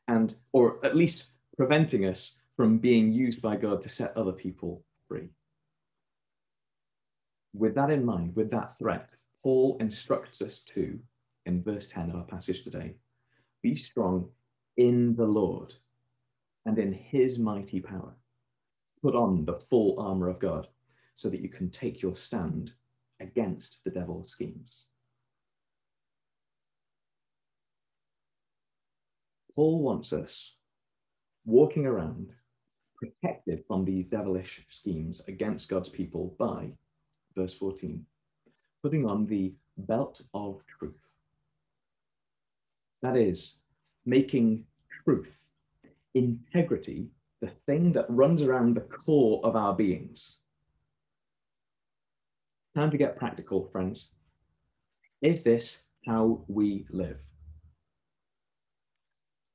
and 0.09 0.35
or 0.53 0.85
at 0.85 0.97
least 0.97 1.33
preventing 1.57 2.07
us 2.07 2.37
from 2.57 2.79
being 2.79 3.13
used 3.13 3.43
by 3.43 3.57
God 3.57 3.83
to 3.83 3.89
set 3.89 4.17
other 4.17 4.33
people 4.33 4.85
free. 5.07 5.29
With 7.55 7.75
that 7.75 7.91
in 7.91 8.05
mind, 8.05 8.35
with 8.37 8.51
that 8.51 8.77
threat, 8.77 9.11
Paul 9.43 9.77
instructs 9.81 10.43
us 10.43 10.61
to 10.75 10.99
in 11.47 11.63
verse 11.63 11.87
10 11.87 12.11
of 12.11 12.17
our 12.17 12.25
passage 12.25 12.63
today. 12.63 12.95
Be 13.63 13.75
strong 13.75 14.29
in 14.77 15.15
the 15.17 15.25
Lord 15.25 15.75
and 16.67 16.79
in 16.79 16.93
his 16.93 17.39
mighty 17.39 17.81
power. 17.81 18.15
Put 19.03 19.15
on 19.15 19.45
the 19.45 19.55
full 19.55 19.99
armor 19.99 20.29
of 20.29 20.39
God 20.39 20.69
so 21.15 21.29
that 21.29 21.41
you 21.41 21.49
can 21.49 21.71
take 21.71 22.03
your 22.03 22.15
stand 22.15 22.73
against 23.21 23.83
the 23.85 23.91
devil's 23.91 24.31
schemes. 24.31 24.85
Paul 29.59 29.83
wants 29.83 30.13
us 30.13 30.55
walking 31.45 31.85
around 31.85 32.31
protected 32.97 33.65
from 33.67 33.85
these 33.85 34.07
devilish 34.07 34.65
schemes 34.69 35.21
against 35.27 35.69
God's 35.69 35.89
people 35.89 36.37
by, 36.39 36.71
verse 37.35 37.55
14, 37.55 38.07
putting 38.85 39.05
on 39.05 39.27
the 39.27 39.53
belt 39.79 40.23
of 40.33 40.61
truth. 40.79 41.01
That 43.03 43.17
is, 43.17 43.57
making 44.07 44.65
truth, 45.03 45.49
integrity, 46.15 47.09
the 47.41 47.51
thing 47.67 47.91
that 47.95 48.07
runs 48.09 48.43
around 48.43 48.77
the 48.77 48.83
core 48.83 49.41
of 49.43 49.57
our 49.57 49.75
beings. 49.75 50.37
Time 52.77 52.93
to 52.93 52.97
get 52.97 53.19
practical, 53.19 53.69
friends. 53.73 54.11
Is 55.21 55.43
this 55.43 55.87
how 56.07 56.45
we 56.47 56.87
live? 56.91 57.19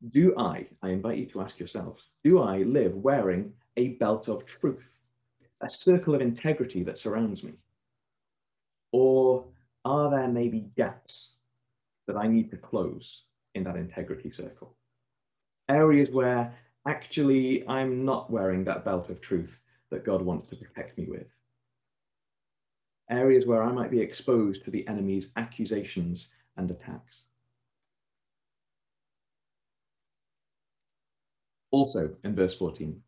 Do 0.09 0.35
I, 0.37 0.67
I 0.81 0.89
invite 0.89 1.17
you 1.17 1.25
to 1.25 1.41
ask 1.41 1.59
yourselves, 1.59 2.09
do 2.23 2.41
I 2.41 2.57
live 2.63 2.93
wearing 2.95 3.53
a 3.77 3.89
belt 3.89 4.27
of 4.27 4.45
truth, 4.45 4.99
a 5.61 5.69
circle 5.69 6.13
of 6.13 6.21
integrity 6.21 6.83
that 6.83 6.97
surrounds 6.97 7.43
me? 7.43 7.53
Or 8.91 9.45
are 9.85 10.09
there 10.09 10.27
maybe 10.27 10.67
gaps 10.75 11.31
that 12.07 12.17
I 12.17 12.27
need 12.27 12.51
to 12.51 12.57
close 12.57 13.23
in 13.55 13.63
that 13.63 13.77
integrity 13.77 14.29
circle? 14.29 14.75
Areas 15.69 16.11
where 16.11 16.53
actually 16.85 17.65
I'm 17.69 18.03
not 18.03 18.29
wearing 18.29 18.65
that 18.65 18.83
belt 18.83 19.09
of 19.09 19.21
truth 19.21 19.63
that 19.89 20.03
God 20.03 20.21
wants 20.21 20.49
to 20.49 20.57
protect 20.57 20.97
me 20.97 21.05
with. 21.05 21.27
Areas 23.09 23.45
where 23.45 23.63
I 23.63 23.71
might 23.71 23.91
be 23.91 24.01
exposed 24.01 24.65
to 24.65 24.71
the 24.71 24.85
enemy's 24.87 25.31
accusations 25.37 26.33
and 26.57 26.69
attacks. 26.69 27.23
Also, 31.73 32.15
in 32.23 32.35
verse 32.35 32.53
14, 32.53 33.01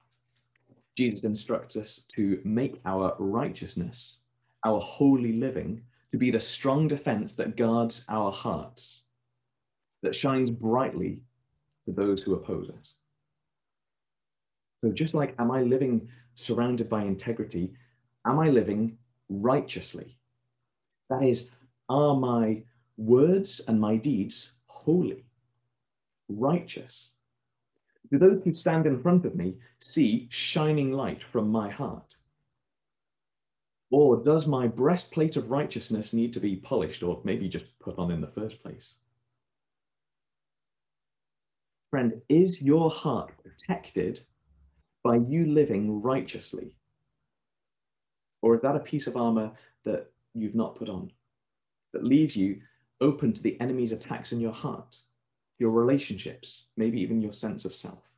Jesus 0.97 1.23
instructs 1.23 1.77
us 1.77 2.01
to 2.07 2.41
make 2.43 2.81
our 2.85 3.15
righteousness, 3.19 4.17
our 4.65 4.79
holy 4.79 5.33
living, 5.33 5.83
to 6.11 6.17
be 6.17 6.31
the 6.31 6.39
strong 6.39 6.87
defense 6.87 7.35
that 7.35 7.57
guards 7.57 8.03
our 8.09 8.31
hearts, 8.31 9.03
that 10.01 10.15
shines 10.15 10.49
brightly 10.49 11.21
to 11.85 11.91
those 11.91 12.23
who 12.23 12.33
oppose 12.33 12.71
us. 12.71 12.95
So, 14.83 14.91
just 14.91 15.13
like, 15.13 15.35
am 15.37 15.51
I 15.51 15.61
living 15.61 16.09
surrounded 16.33 16.89
by 16.89 17.03
integrity? 17.03 17.71
Am 18.25 18.39
I 18.39 18.49
living 18.49 18.97
righteously? 19.29 20.17
That 21.11 21.21
is, 21.21 21.51
are 21.87 22.15
my 22.15 22.63
words 22.97 23.61
and 23.67 23.79
my 23.79 23.95
deeds 23.95 24.53
holy, 24.65 25.23
righteous? 26.29 27.11
Do 28.11 28.17
those 28.19 28.43
who 28.43 28.53
stand 28.53 28.85
in 28.85 29.01
front 29.01 29.25
of 29.25 29.35
me 29.35 29.55
see 29.79 30.27
shining 30.29 30.91
light 30.91 31.23
from 31.23 31.49
my 31.49 31.69
heart? 31.69 32.15
Or 33.91 34.21
does 34.21 34.47
my 34.47 34.67
breastplate 34.67 35.37
of 35.37 35.51
righteousness 35.51 36.13
need 36.13 36.33
to 36.33 36.39
be 36.39 36.57
polished 36.57 37.03
or 37.03 37.21
maybe 37.23 37.47
just 37.47 37.65
put 37.79 37.97
on 37.97 38.11
in 38.11 38.21
the 38.21 38.27
first 38.27 38.61
place? 38.61 38.95
Friend, 41.91 42.21
is 42.27 42.61
your 42.61 42.89
heart 42.89 43.31
protected 43.41 44.19
by 45.03 45.15
you 45.15 45.45
living 45.45 46.01
righteously? 46.01 46.75
Or 48.41 48.55
is 48.55 48.61
that 48.63 48.75
a 48.75 48.79
piece 48.79 49.07
of 49.07 49.15
armor 49.15 49.51
that 49.85 50.11
you've 50.33 50.55
not 50.55 50.75
put 50.75 50.89
on 50.89 51.11
that 51.93 52.03
leaves 52.03 52.35
you 52.35 52.59
open 53.01 53.33
to 53.33 53.41
the 53.41 53.59
enemy's 53.61 53.91
attacks 53.91 54.31
in 54.31 54.41
your 54.41 54.51
heart, 54.51 54.97
your 55.59 55.71
relationships, 55.71 56.63
maybe 56.77 56.99
even 57.01 57.21
your 57.21 57.31
sense 57.31 57.65
of 57.65 57.75
self? 57.75 58.11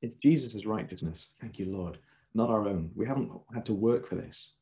It's 0.00 0.16
Jesus' 0.22 0.66
righteousness, 0.66 1.30
thank 1.40 1.58
you, 1.58 1.66
Lord, 1.66 1.98
not 2.34 2.50
our 2.50 2.66
own. 2.66 2.90
We 2.96 3.06
haven't 3.06 3.30
had 3.54 3.64
to 3.66 3.74
work 3.74 4.08
for 4.08 4.16
this, 4.16 4.54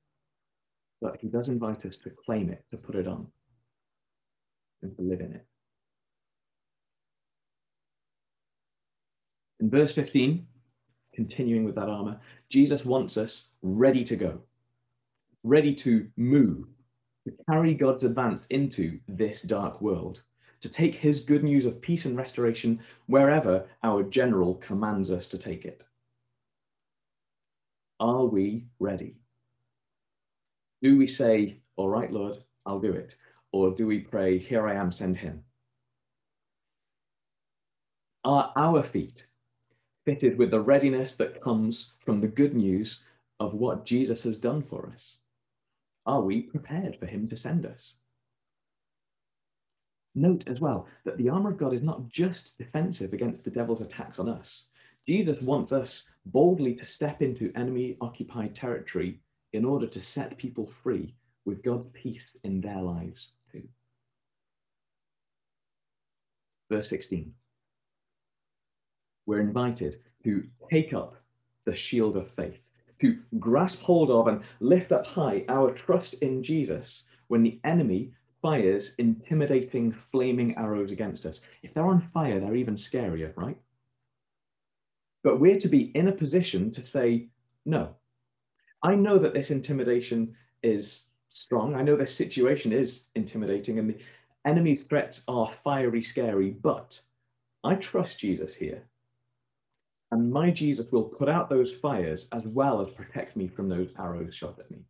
but 1.00 1.16
he 1.20 1.28
does 1.28 1.48
invite 1.48 1.86
us 1.86 1.96
to 1.98 2.10
claim 2.10 2.50
it, 2.50 2.64
to 2.70 2.76
put 2.76 2.94
it 2.94 3.06
on, 3.06 3.26
and 4.82 4.94
to 4.96 5.02
live 5.02 5.20
in 5.20 5.32
it. 5.32 5.46
In 9.60 9.70
verse 9.70 9.92
15, 9.92 10.46
continuing 11.14 11.64
with 11.64 11.74
that 11.74 11.88
armor, 11.88 12.18
Jesus 12.48 12.84
wants 12.84 13.16
us 13.16 13.48
ready 13.62 14.04
to 14.04 14.16
go, 14.16 14.40
ready 15.42 15.74
to 15.74 16.06
move, 16.16 16.66
to 17.26 17.34
carry 17.48 17.74
God's 17.74 18.04
advance 18.04 18.46
into 18.46 18.98
this 19.08 19.42
dark 19.42 19.80
world, 19.80 20.22
to 20.60 20.68
take 20.68 20.94
his 20.94 21.20
good 21.20 21.44
news 21.44 21.64
of 21.64 21.80
peace 21.80 22.04
and 22.04 22.16
restoration 22.16 22.80
wherever 23.06 23.66
our 23.82 24.02
general 24.02 24.54
commands 24.56 25.10
us 25.10 25.26
to 25.28 25.38
take 25.38 25.64
it. 25.64 25.84
Are 27.98 28.24
we 28.24 28.66
ready? 28.78 29.16
Do 30.82 30.96
we 30.96 31.06
say, 31.06 31.60
All 31.76 31.88
right, 31.88 32.10
Lord, 32.10 32.38
I'll 32.64 32.80
do 32.80 32.92
it? 32.92 33.16
Or 33.52 33.70
do 33.70 33.86
we 33.86 33.98
pray, 33.98 34.38
Here 34.38 34.66
I 34.66 34.74
am, 34.74 34.90
send 34.90 35.16
him? 35.16 35.44
Are 38.24 38.52
our 38.56 38.82
feet 38.82 39.26
fitted 40.04 40.38
with 40.38 40.50
the 40.50 40.60
readiness 40.60 41.14
that 41.14 41.40
comes 41.40 41.92
from 42.04 42.18
the 42.18 42.28
good 42.28 42.54
news 42.54 43.00
of 43.38 43.54
what 43.54 43.84
Jesus 43.84 44.22
has 44.22 44.38
done 44.38 44.62
for 44.62 44.90
us? 44.92 45.18
Are 46.06 46.22
we 46.22 46.42
prepared 46.42 46.96
for 46.96 47.06
him 47.06 47.28
to 47.28 47.36
send 47.36 47.66
us? 47.66 47.96
Note 50.14 50.48
as 50.48 50.60
well 50.60 50.86
that 51.04 51.16
the 51.18 51.28
armor 51.28 51.50
of 51.50 51.58
God 51.58 51.72
is 51.72 51.82
not 51.82 52.08
just 52.08 52.58
defensive 52.58 53.12
against 53.12 53.44
the 53.44 53.50
devil's 53.50 53.82
attacks 53.82 54.18
on 54.18 54.28
us. 54.28 54.64
Jesus 55.06 55.40
wants 55.40 55.72
us 55.72 56.08
boldly 56.26 56.74
to 56.74 56.84
step 56.84 57.22
into 57.22 57.52
enemy 57.54 57.96
occupied 58.00 58.54
territory 58.54 59.20
in 59.52 59.64
order 59.64 59.86
to 59.86 60.00
set 60.00 60.36
people 60.36 60.66
free 60.66 61.14
with 61.44 61.62
God's 61.62 61.86
peace 61.92 62.36
in 62.44 62.60
their 62.60 62.80
lives 62.80 63.32
too. 63.52 63.62
Verse 66.70 66.88
16 66.88 67.32
we're 69.30 69.40
invited 69.40 69.94
to 70.24 70.44
take 70.72 70.92
up 70.92 71.14
the 71.64 71.72
shield 71.72 72.16
of 72.16 72.28
faith, 72.32 72.60
to 73.00 73.18
grasp 73.38 73.80
hold 73.82 74.10
of 74.10 74.26
and 74.26 74.42
lift 74.60 74.92
up 74.92 75.06
high 75.06 75.44
our 75.48 75.72
trust 75.72 76.14
in 76.14 76.42
Jesus 76.42 77.04
when 77.28 77.42
the 77.42 77.60
enemy 77.64 78.12
fires 78.42 78.94
intimidating, 78.98 79.92
flaming 79.92 80.56
arrows 80.56 80.90
against 80.90 81.26
us. 81.26 81.40
If 81.62 81.74
they're 81.74 81.84
on 81.84 82.08
fire, 82.12 82.40
they're 82.40 82.56
even 82.56 82.76
scarier, 82.76 83.32
right? 83.36 83.58
But 85.22 85.40
we're 85.40 85.56
to 85.58 85.68
be 85.68 85.90
in 85.96 86.08
a 86.08 86.12
position 86.12 86.70
to 86.72 86.82
say, 86.82 87.28
no. 87.66 87.94
I 88.82 88.94
know 88.94 89.18
that 89.18 89.34
this 89.34 89.50
intimidation 89.50 90.34
is 90.62 91.02
strong. 91.28 91.74
I 91.74 91.82
know 91.82 91.96
this 91.96 92.14
situation 92.14 92.72
is 92.72 93.08
intimidating 93.14 93.78
and 93.78 93.90
the 93.90 93.98
enemy's 94.46 94.84
threats 94.84 95.22
are 95.28 95.48
fiery, 95.48 96.02
scary, 96.02 96.50
but 96.50 97.00
I 97.62 97.74
trust 97.74 98.18
Jesus 98.18 98.54
here. 98.54 98.82
And 100.12 100.30
my 100.30 100.50
Jesus 100.50 100.90
will 100.90 101.04
put 101.04 101.28
out 101.28 101.48
those 101.48 101.72
fires 101.72 102.28
as 102.32 102.46
well 102.46 102.80
as 102.80 102.92
protect 102.94 103.36
me 103.36 103.46
from 103.46 103.68
those 103.68 103.90
arrows 103.98 104.34
shot 104.34 104.58
at 104.58 104.70
me. 104.70 104.84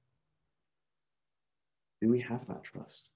Do 2.01 2.09
we 2.09 2.21
have 2.21 2.47
that 2.47 2.65
trust? 2.65 3.11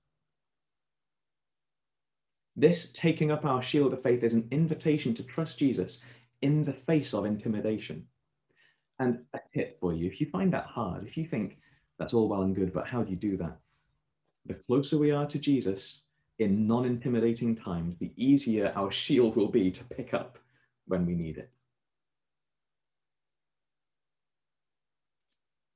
This 2.57 2.93
taking 2.93 3.31
up 3.31 3.45
our 3.45 3.63
shield 3.63 3.93
of 3.93 4.03
faith 4.03 4.23
is 4.23 4.35
an 4.35 4.47
invitation 4.51 5.15
to 5.15 5.25
trust 5.25 5.59
Jesus 5.59 6.03
in 6.43 6.63
the 6.63 6.73
face 6.73 7.15
of 7.15 7.25
intimidation. 7.25 8.07
And 9.01 9.25
a 9.33 9.41
tip 9.53 9.79
for 9.81 9.93
you 9.93 10.07
if 10.07 10.21
you 10.21 10.29
find 10.29 10.53
that 10.53 10.67
hard, 10.67 11.07
if 11.07 11.17
you 11.17 11.25
think 11.27 11.59
that's 11.99 12.15
all 12.15 12.29
well 12.29 12.43
and 12.43 12.55
good, 12.55 12.73
but 12.73 12.87
how 12.87 13.03
do 13.03 13.11
you 13.11 13.17
do 13.17 13.37
that? 13.39 13.59
The 14.47 14.55
closer 14.55 14.99
we 14.99 15.11
are 15.11 15.27
to 15.27 15.39
Jesus 15.39 16.03
in 16.39 16.67
non 16.67 16.85
intimidating 16.85 17.57
times, 17.57 17.97
the 17.97 18.13
easier 18.17 18.73
our 18.77 18.93
shield 18.93 19.37
will 19.37 19.49
be 19.49 19.71
to 19.71 19.85
pick 19.85 20.13
up 20.13 20.39
when 20.87 21.07
we 21.07 21.15
need 21.15 21.39
it. 21.39 21.51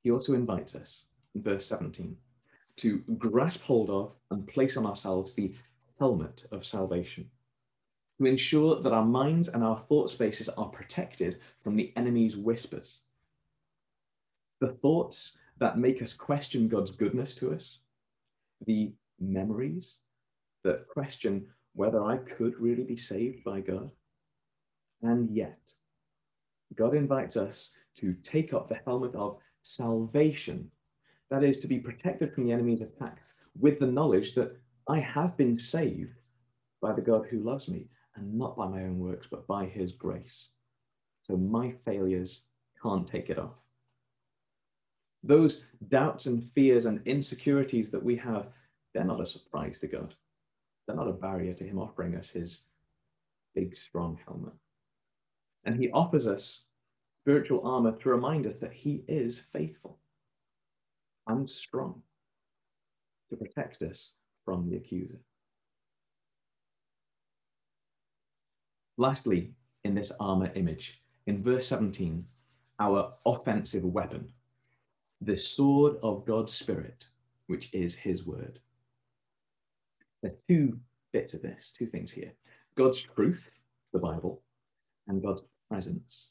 He 0.03 0.11
also 0.11 0.35
invites 0.35 0.75
us 0.75 1.05
in 1.35 1.43
verse 1.43 1.67
17 1.67 2.17
to 2.77 2.99
grasp 3.19 3.63
hold 3.63 3.91
of 3.91 4.13
and 4.31 4.47
place 4.47 4.77
on 4.77 4.87
ourselves 4.87 5.35
the 5.35 5.55
helmet 5.99 6.45
of 6.53 6.65
salvation, 6.65 7.29
to 8.19 8.27
ensure 8.27 8.81
that 8.81 8.93
our 8.93 9.05
minds 9.05 9.49
and 9.49 9.65
our 9.65 9.79
thought 9.79 10.09
spaces 10.09 10.49
are 10.51 10.69
protected 10.69 11.41
from 11.63 11.75
the 11.77 11.93
enemy's 11.97 12.37
whispers. 12.37 13.01
The 14.61 14.73
thoughts 14.75 15.37
that 15.59 15.79
make 15.79 16.03
us 16.03 16.13
question 16.13 16.69
God's 16.69 16.93
goodness 16.93 17.35
to 17.37 17.53
us, 17.53 17.81
the 18.67 18.93
memories 19.19 19.99
that 20.63 20.89
question 20.89 21.47
whether 21.75 22.03
I 22.03 22.19
could 22.19 22.59
really 22.59 22.85
be 22.85 22.97
saved 22.97 23.45
by 23.45 23.61
God. 23.61 23.91
And 25.03 25.31
yet, 25.31 25.73
God 26.75 26.95
invites 26.95 27.37
us 27.37 27.73
to 27.97 28.15
take 28.23 28.53
up 28.53 28.69
the 28.69 28.81
helmet 28.85 29.15
of 29.15 29.39
salvation. 29.63 30.71
That 31.31 31.45
is, 31.45 31.59
to 31.59 31.67
be 31.67 31.79
protected 31.79 32.33
from 32.33 32.45
the 32.45 32.53
enemy's 32.53 32.81
attacks 32.81 33.35
with 33.59 33.79
the 33.79 33.87
knowledge 33.87 34.35
that 34.35 34.57
I 34.89 35.01
have 35.01 35.37
been 35.37 35.57
saved 35.57 36.21
by 36.81 36.93
the 36.93 37.03
God 37.03 37.27
who 37.27 37.41
loves 37.41 37.69
me, 37.69 37.89
and 38.17 38.35
not 38.35 38.57
by 38.57 38.67
my 38.67 38.83
own 38.83 38.99
works, 38.99 39.27
but 39.31 39.47
by 39.47 39.67
his 39.67 39.93
grace. 39.93 40.49
So 41.23 41.37
my 41.37 41.75
failures 41.85 42.43
can't 42.83 43.07
take 43.07 43.31
it 43.31 43.39
off. 43.39 43.55
Those 45.23 45.65
doubts 45.89 46.27
and 46.27 46.45
fears 46.55 46.87
and 46.87 47.07
insecurities 47.07 47.91
that 47.91 48.03
we 48.03 48.17
have, 48.17 48.47
they're 48.95 49.05
not 49.05 49.21
a 49.21 49.27
surprise 49.27 49.79
to 49.81 49.87
God. 49.87 50.15
They're 50.87 50.97
not 50.97 51.09
a 51.09 51.13
barrier 51.13 51.53
to 51.55 51.65
him 51.65 51.79
offering 51.79 52.15
us 52.15 52.31
his 52.31 52.65
big, 53.55 53.77
strong 53.77 54.19
helmet. 54.27 54.55
And 55.65 55.77
he 55.79 55.91
offers 55.91 56.27
us 56.27 56.65
spiritual 57.29 57.61
armor 57.63 57.93
to 57.93 58.09
remind 58.09 58.47
us 58.47 58.55
that 58.55 58.73
he 58.73 59.05
is 59.07 59.39
faithful 59.53 59.99
and 61.27 61.51
strong 61.51 62.01
to 63.29 63.37
protect 63.37 63.83
us 63.83 64.13
from 64.47 64.67
the 64.71 64.79
accuser. 64.79 65.21
Lastly, 68.97 69.53
in 69.85 69.95
this 69.95 70.11
armor 70.19 70.51
image, 70.55 71.03
in 71.27 71.43
verse 71.43 71.67
17, 71.67 72.25
our 72.81 73.13
offensive 73.27 73.85
weapon, 73.85 74.27
the 75.21 75.37
sword 75.37 75.97
of 76.03 76.25
God's 76.25 76.55
Spirit, 76.55 77.09
which 77.47 77.69
is 77.75 77.95
his 77.95 78.25
word. 78.25 78.59
There's 80.23 80.41
two 80.49 80.81
bits 81.13 81.35
of 81.35 81.43
this, 81.43 81.75
two 81.79 81.89
things 81.89 82.11
here 82.11 82.33
God's 82.75 83.01
truth, 83.01 83.61
the 83.93 83.99
Bible, 83.99 84.41
and 85.09 85.23
God's 85.23 85.45
presence. 85.71 86.29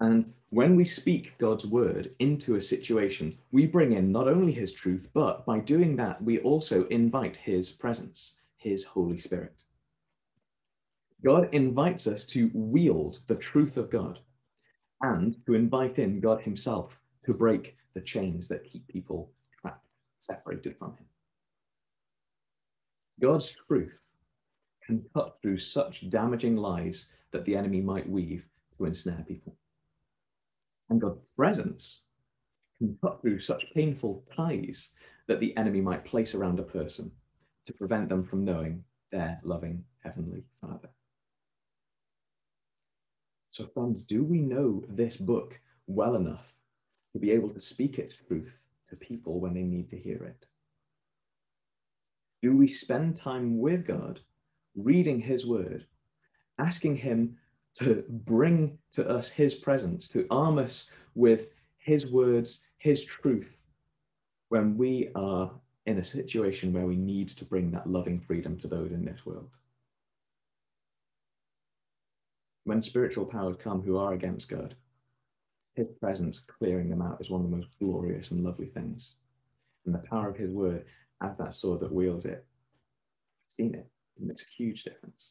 And 0.00 0.32
when 0.48 0.76
we 0.76 0.84
speak 0.84 1.36
God's 1.38 1.66
word 1.66 2.14
into 2.18 2.56
a 2.56 2.60
situation, 2.60 3.38
we 3.52 3.66
bring 3.66 3.92
in 3.92 4.10
not 4.10 4.28
only 4.28 4.52
his 4.52 4.72
truth, 4.72 5.08
but 5.12 5.44
by 5.44 5.60
doing 5.60 5.94
that, 5.96 6.22
we 6.22 6.40
also 6.40 6.86
invite 6.86 7.36
his 7.36 7.70
presence, 7.70 8.36
his 8.56 8.82
Holy 8.82 9.18
Spirit. 9.18 9.62
God 11.22 11.54
invites 11.54 12.06
us 12.06 12.24
to 12.26 12.50
wield 12.54 13.20
the 13.26 13.34
truth 13.34 13.76
of 13.76 13.90
God 13.90 14.20
and 15.02 15.36
to 15.44 15.54
invite 15.54 15.98
in 15.98 16.18
God 16.18 16.40
himself 16.40 16.98
to 17.26 17.34
break 17.34 17.76
the 17.94 18.00
chains 18.00 18.48
that 18.48 18.64
keep 18.64 18.86
people 18.88 19.30
trapped, 19.60 19.86
separated 20.18 20.76
from 20.78 20.96
him. 20.96 21.06
God's 23.20 23.50
truth 23.50 24.00
can 24.82 25.04
cut 25.14 25.36
through 25.42 25.58
such 25.58 26.08
damaging 26.08 26.56
lies 26.56 27.10
that 27.32 27.44
the 27.44 27.54
enemy 27.54 27.82
might 27.82 28.08
weave 28.08 28.46
to 28.76 28.86
ensnare 28.86 29.24
people. 29.28 29.54
And 30.90 31.00
God's 31.00 31.30
presence 31.30 32.02
can 32.78 32.98
cut 33.00 33.22
through 33.22 33.40
such 33.40 33.72
painful 33.72 34.24
ties 34.34 34.90
that 35.28 35.38
the 35.40 35.56
enemy 35.56 35.80
might 35.80 36.04
place 36.04 36.34
around 36.34 36.58
a 36.58 36.64
person 36.64 37.10
to 37.66 37.72
prevent 37.72 38.08
them 38.08 38.24
from 38.24 38.44
knowing 38.44 38.84
their 39.12 39.40
loving 39.44 39.84
Heavenly 40.02 40.42
Father. 40.60 40.88
So, 43.52 43.66
friends, 43.66 44.02
do 44.02 44.24
we 44.24 44.40
know 44.40 44.82
this 44.88 45.16
book 45.16 45.60
well 45.86 46.16
enough 46.16 46.54
to 47.12 47.18
be 47.18 47.30
able 47.30 47.50
to 47.50 47.60
speak 47.60 47.98
its 47.98 48.16
truth 48.16 48.62
to 48.88 48.96
people 48.96 49.40
when 49.40 49.54
they 49.54 49.62
need 49.62 49.88
to 49.90 49.98
hear 49.98 50.24
it? 50.24 50.46
Do 52.42 52.56
we 52.56 52.66
spend 52.66 53.16
time 53.16 53.58
with 53.58 53.86
God, 53.86 54.20
reading 54.74 55.20
His 55.20 55.46
Word, 55.46 55.86
asking 56.58 56.96
Him 56.96 57.36
to 57.74 58.04
bring 58.08 58.78
to 58.92 59.08
us 59.08 59.28
His 59.28 59.54
presence, 59.54 60.08
to 60.08 60.26
arm 60.30 60.58
us 60.58 60.90
with 61.14 61.48
His 61.78 62.10
words, 62.10 62.60
His 62.78 63.04
truth, 63.04 63.62
when 64.48 64.76
we 64.76 65.10
are 65.14 65.50
in 65.86 65.98
a 65.98 66.04
situation 66.04 66.72
where 66.72 66.86
we 66.86 66.96
need 66.96 67.28
to 67.28 67.44
bring 67.44 67.70
that 67.70 67.88
loving 67.88 68.20
freedom 68.20 68.58
to 68.58 68.68
those 68.68 68.92
in 68.92 69.04
this 69.04 69.24
world? 69.24 69.50
when 72.64 72.82
spiritual 72.82 73.24
powers 73.24 73.56
come 73.58 73.82
who 73.82 73.96
are 73.96 74.12
against 74.12 74.48
God, 74.48 74.76
his 75.74 75.88
presence 75.98 76.38
clearing 76.38 76.88
them 76.88 77.02
out 77.02 77.20
is 77.20 77.28
one 77.28 77.44
of 77.44 77.50
the 77.50 77.56
most 77.56 77.68
glorious 77.80 78.30
and 78.30 78.44
lovely 78.44 78.66
things. 78.66 79.16
And 79.84 79.94
the 79.94 79.98
power 79.98 80.28
of 80.28 80.36
his 80.36 80.52
word 80.52 80.84
as 81.20 81.36
that 81.38 81.56
sword 81.56 81.80
that 81.80 81.92
wields 81.92 82.26
it, 82.26 82.44
I've 82.46 83.52
seen 83.52 83.74
it. 83.74 83.88
It 84.16 84.22
makes 84.22 84.42
a 84.42 84.54
huge 84.56 84.84
difference. 84.84 85.30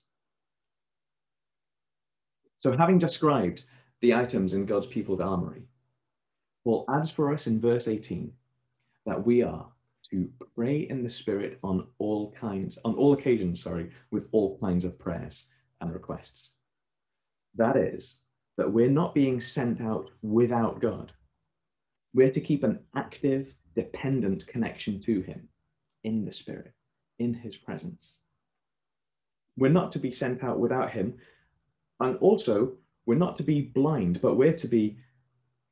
So, 2.59 2.75
having 2.75 2.97
described 2.97 3.63
the 4.01 4.13
items 4.13 4.53
in 4.53 4.65
God's 4.65 4.87
people's 4.87 5.21
armory, 5.21 5.63
Paul 6.63 6.85
adds 6.89 7.09
for 7.09 7.33
us 7.33 7.47
in 7.47 7.59
verse 7.59 7.87
18 7.87 8.31
that 9.05 9.25
we 9.25 9.41
are 9.41 9.65
to 10.11 10.29
pray 10.55 10.79
in 10.89 11.03
the 11.03 11.09
Spirit 11.09 11.59
on 11.63 11.87
all 11.99 12.31
kinds, 12.31 12.77
on 12.83 12.95
all 12.95 13.13
occasions, 13.13 13.63
sorry, 13.63 13.91
with 14.11 14.27
all 14.31 14.57
kinds 14.59 14.85
of 14.85 14.99
prayers 14.99 15.45
and 15.81 15.93
requests. 15.93 16.51
That 17.55 17.77
is, 17.77 18.17
that 18.57 18.71
we're 18.71 18.89
not 18.89 19.15
being 19.15 19.39
sent 19.39 19.81
out 19.81 20.09
without 20.21 20.81
God. 20.81 21.11
We're 22.13 22.31
to 22.31 22.41
keep 22.41 22.63
an 22.63 22.79
active, 22.95 23.55
dependent 23.75 24.47
connection 24.47 24.99
to 25.01 25.21
Him 25.21 25.47
in 26.03 26.25
the 26.25 26.31
Spirit, 26.31 26.73
in 27.19 27.33
His 27.33 27.55
presence. 27.55 28.15
We're 29.57 29.69
not 29.69 29.91
to 29.93 29.99
be 29.99 30.11
sent 30.11 30.43
out 30.43 30.59
without 30.59 30.91
Him. 30.91 31.15
And 31.99 32.17
also, 32.17 32.73
we're 33.05 33.15
not 33.15 33.37
to 33.37 33.43
be 33.43 33.61
blind, 33.61 34.21
but 34.21 34.35
we're 34.35 34.53
to 34.53 34.67
be 34.67 34.97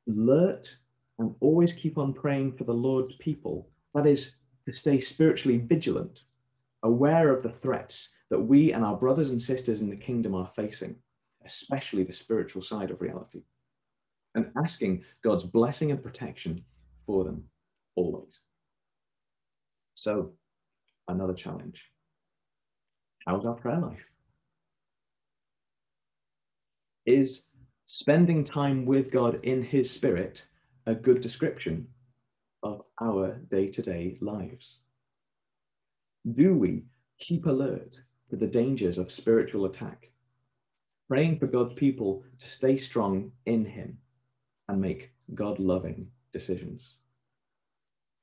alert 0.08 0.74
and 1.18 1.34
always 1.40 1.72
keep 1.72 1.98
on 1.98 2.12
praying 2.12 2.52
for 2.52 2.64
the 2.64 2.72
Lord's 2.72 3.14
people. 3.16 3.68
That 3.94 4.06
is, 4.06 4.36
to 4.66 4.72
stay 4.72 5.00
spiritually 5.00 5.58
vigilant, 5.58 6.24
aware 6.82 7.32
of 7.32 7.42
the 7.42 7.52
threats 7.52 8.14
that 8.30 8.38
we 8.38 8.72
and 8.72 8.84
our 8.84 8.96
brothers 8.96 9.30
and 9.30 9.40
sisters 9.40 9.80
in 9.80 9.88
the 9.88 9.96
kingdom 9.96 10.34
are 10.34 10.46
facing 10.46 10.96
especially 11.48 12.04
the 12.04 12.12
spiritual 12.12 12.62
side 12.62 12.90
of 12.90 13.00
reality, 13.00 13.42
and 14.34 14.50
asking 14.62 15.02
God's 15.24 15.44
blessing 15.44 15.90
and 15.90 16.02
protection 16.02 16.62
for 17.06 17.24
them 17.24 17.44
always. 17.96 18.40
So, 19.94 20.32
another 21.08 21.32
challenge. 21.34 21.84
How's 23.26 23.46
our 23.46 23.54
prayer 23.54 23.80
life? 23.80 24.04
Is 27.08 27.46
spending 27.86 28.44
time 28.44 28.84
with 28.84 29.10
God 29.10 29.40
in 29.42 29.62
His 29.62 29.90
Spirit 29.90 30.46
a 30.84 30.94
good 30.94 31.22
description 31.22 31.88
of 32.62 32.82
our 33.00 33.36
day 33.50 33.66
to 33.66 33.80
day 33.80 34.18
lives? 34.20 34.80
Do 36.34 36.54
we 36.54 36.84
keep 37.18 37.46
alert 37.46 37.96
to 38.28 38.36
the 38.36 38.46
dangers 38.46 38.98
of 38.98 39.10
spiritual 39.10 39.64
attack 39.64 40.10
praying 41.08 41.38
for 41.38 41.46
God's 41.46 41.72
people 41.72 42.22
to 42.38 42.46
stay 42.46 42.76
strong 42.76 43.32
in 43.46 43.64
Him 43.64 43.96
and 44.68 44.78
make 44.78 45.10
God 45.34 45.58
loving 45.58 46.10
decisions. 46.30 46.96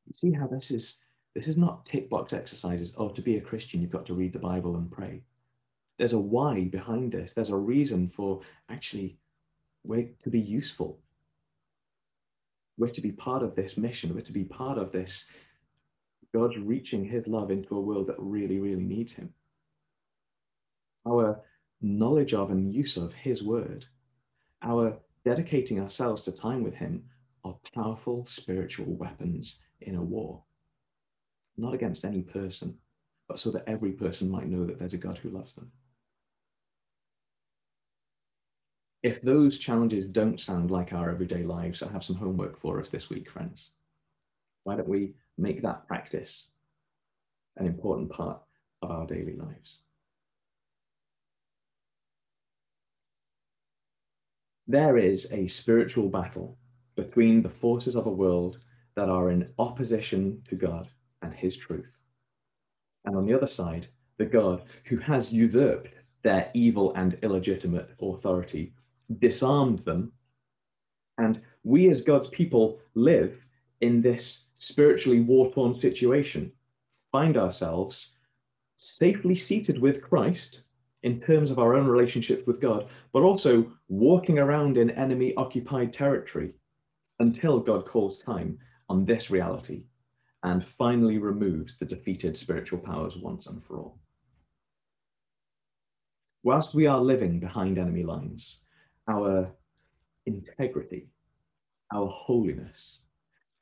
You 0.05 0.13
see 0.13 0.31
how 0.31 0.45
this 0.45 0.69
is 0.69 0.97
this 1.33 1.47
is 1.47 1.57
not 1.57 1.87
tick 1.87 2.07
box 2.07 2.33
exercises. 2.33 2.93
Oh, 2.97 3.09
to 3.09 3.21
be 3.23 3.37
a 3.37 3.41
Christian, 3.41 3.81
you've 3.81 3.89
got 3.89 4.05
to 4.05 4.13
read 4.13 4.31
the 4.31 4.39
Bible 4.39 4.75
and 4.75 4.91
pray. 4.91 5.23
There's 5.97 6.13
a 6.13 6.19
why 6.19 6.65
behind 6.65 7.11
this. 7.11 7.33
There's 7.33 7.49
a 7.49 7.55
reason 7.55 8.07
for 8.07 8.41
actually 8.69 9.17
we're 9.83 10.09
to 10.23 10.29
be 10.29 10.39
useful. 10.39 10.99
We're 12.77 12.89
to 12.89 13.01
be 13.01 13.11
part 13.11 13.43
of 13.43 13.55
this 13.55 13.77
mission. 13.77 14.13
We're 14.13 14.21
to 14.21 14.33
be 14.33 14.43
part 14.43 14.77
of 14.77 14.91
this 14.91 15.25
God's 16.33 16.57
reaching 16.57 17.05
his 17.05 17.27
love 17.27 17.49
into 17.49 17.77
a 17.77 17.81
world 17.81 18.07
that 18.07 18.19
really, 18.19 18.59
really 18.59 18.83
needs 18.83 19.13
him. 19.13 19.33
Our 21.07 21.41
knowledge 21.81 22.33
of 22.33 22.49
and 22.51 22.73
use 22.73 22.97
of 22.97 23.13
His 23.13 23.43
word, 23.43 23.85
our 24.61 24.97
dedicating 25.23 25.79
ourselves 25.79 26.23
to 26.25 26.31
time 26.31 26.63
with 26.63 26.73
Him 26.73 27.03
are 27.43 27.55
powerful 27.73 28.25
spiritual 28.25 28.93
weapons 28.95 29.59
in 29.81 29.95
a 29.95 30.01
war. 30.01 30.41
Not 31.57 31.73
against 31.73 32.05
any 32.05 32.21
person, 32.21 32.77
but 33.27 33.39
so 33.39 33.51
that 33.51 33.63
every 33.67 33.91
person 33.91 34.29
might 34.29 34.49
know 34.49 34.65
that 34.65 34.79
there's 34.79 34.93
a 34.93 34.97
God 34.97 35.17
who 35.17 35.29
loves 35.29 35.53
them. 35.53 35.71
If 39.05 39.21
those 39.21 39.59
challenges 39.59 40.05
don't 40.05 40.39
sound 40.39 40.71
like 40.71 40.91
our 40.91 41.11
everyday 41.11 41.43
lives, 41.43 41.83
I 41.83 41.91
have 41.91 42.03
some 42.03 42.15
homework 42.15 42.57
for 42.57 42.79
us 42.79 42.89
this 42.89 43.07
week, 43.07 43.29
friends. 43.29 43.69
Why 44.63 44.75
don't 44.75 44.89
we 44.89 45.13
make 45.37 45.61
that 45.61 45.87
practice 45.87 46.47
an 47.57 47.67
important 47.67 48.09
part 48.09 48.41
of 48.81 48.89
our 48.89 49.05
daily 49.05 49.35
lives? 49.35 49.77
There 54.67 54.97
is 54.97 55.31
a 55.31 55.45
spiritual 55.45 56.09
battle 56.09 56.57
between 56.95 57.43
the 57.43 57.49
forces 57.63 57.95
of 57.95 58.07
a 58.07 58.19
world 58.25 58.57
that 58.95 59.09
are 59.09 59.29
in 59.29 59.53
opposition 59.59 60.41
to 60.49 60.55
God 60.55 60.89
and 61.21 61.31
his 61.31 61.55
truth. 61.55 61.95
And 63.05 63.15
on 63.15 63.27
the 63.27 63.35
other 63.35 63.45
side, 63.45 63.85
the 64.17 64.25
God 64.25 64.63
who 64.85 64.97
has 64.97 65.31
usurped 65.31 65.89
their 66.23 66.49
evil 66.55 66.91
and 66.95 67.19
illegitimate 67.21 67.91
authority, 68.01 68.73
disarmed 69.19 69.79
them. 69.79 70.11
And 71.17 71.41
we 71.63 71.89
as 71.89 72.01
God's 72.01 72.29
people 72.29 72.79
live 72.93 73.37
in 73.81 74.01
this 74.01 74.45
spiritually 74.55 75.21
war 75.21 75.51
torn 75.51 75.75
situation, 75.75 76.51
find 77.11 77.37
ourselves 77.37 78.17
safely 78.77 79.35
seated 79.35 79.79
with 79.79 80.01
Christ 80.01 80.61
in 81.03 81.21
terms 81.21 81.51
of 81.51 81.59
our 81.59 81.75
own 81.75 81.87
relationship 81.87 82.45
with 82.47 82.59
God, 82.59 82.87
but 83.13 83.21
also 83.21 83.71
walking 83.87 84.39
around 84.39 84.77
in 84.77 84.89
enemy 84.91 85.33
occupied 85.35 85.93
territory 85.93 86.53
until 87.19 87.59
God 87.59 87.85
calls 87.85 88.17
time 88.17 88.57
on 88.89 89.05
this 89.05 89.29
reality 89.29 89.83
and 90.43 90.65
finally 90.65 91.17
removes 91.17 91.77
the 91.77 91.85
defeated 91.85 92.35
spiritual 92.35 92.79
powers 92.79 93.17
once 93.17 93.47
and 93.47 93.63
for 93.63 93.77
all. 93.79 93.99
Whilst 96.43 96.75
we 96.75 96.85
are 96.85 96.99
living 96.99 97.39
behind 97.39 97.77
enemy 97.77 98.03
lines, 98.03 98.59
our 99.07 99.51
integrity, 100.25 101.07
our 101.93 102.07
holiness, 102.07 102.99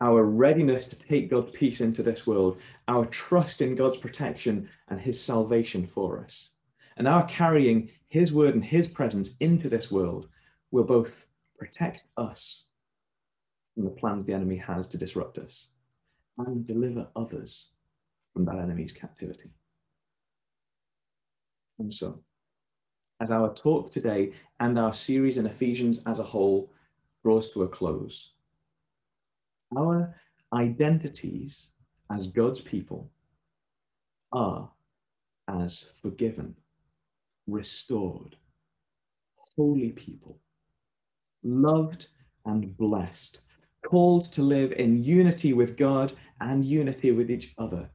our 0.01 0.23
readiness 0.23 0.85
to 0.87 0.95
take 0.95 1.29
God's 1.29 1.51
peace 1.51 1.81
into 1.81 2.03
this 2.03 2.25
world, 2.27 2.57
our 2.87 3.05
trust 3.05 3.61
in 3.61 3.75
God's 3.75 3.97
protection 3.97 4.69
and 4.89 4.99
his 4.99 5.21
salvation 5.21 5.85
for 5.85 6.19
us, 6.19 6.51
and 6.97 7.07
our 7.07 7.25
carrying 7.25 7.89
his 8.07 8.33
word 8.33 8.53
and 8.53 8.63
his 8.63 8.87
presence 8.87 9.31
into 9.39 9.69
this 9.69 9.91
world 9.91 10.29
will 10.71 10.83
both 10.83 11.27
protect 11.57 12.03
us 12.17 12.65
from 13.73 13.85
the 13.85 13.91
plans 13.91 14.25
the 14.25 14.33
enemy 14.33 14.57
has 14.57 14.87
to 14.87 14.97
disrupt 14.97 15.37
us 15.37 15.67
and 16.37 16.67
deliver 16.67 17.07
others 17.15 17.69
from 18.33 18.45
that 18.45 18.57
enemy's 18.57 18.93
captivity. 18.93 19.49
And 21.79 21.93
so, 21.93 22.19
as 23.23 23.31
our 23.31 23.53
talk 23.53 23.89
today 23.89 24.33
and 24.59 24.77
our 24.77 24.93
series 24.93 25.37
in 25.37 25.45
Ephesians 25.45 26.01
as 26.07 26.19
a 26.19 26.23
whole 26.23 26.69
draws 27.23 27.49
to 27.51 27.63
a 27.63 27.67
close, 27.69 28.31
our 29.77 30.13
identities 30.53 31.69
as 32.11 32.27
God's 32.27 32.59
people 32.59 33.09
are 34.33 34.69
as 35.47 35.93
forgiven, 36.01 36.53
restored, 37.47 38.35
holy 39.37 39.91
people, 39.91 40.37
loved 41.43 42.07
and 42.45 42.75
blessed, 42.75 43.39
called 43.85 44.23
to 44.33 44.41
live 44.41 44.73
in 44.73 45.01
unity 45.01 45.53
with 45.53 45.77
God 45.77 46.11
and 46.41 46.65
unity 46.65 47.13
with 47.13 47.31
each 47.31 47.53
other, 47.57 47.89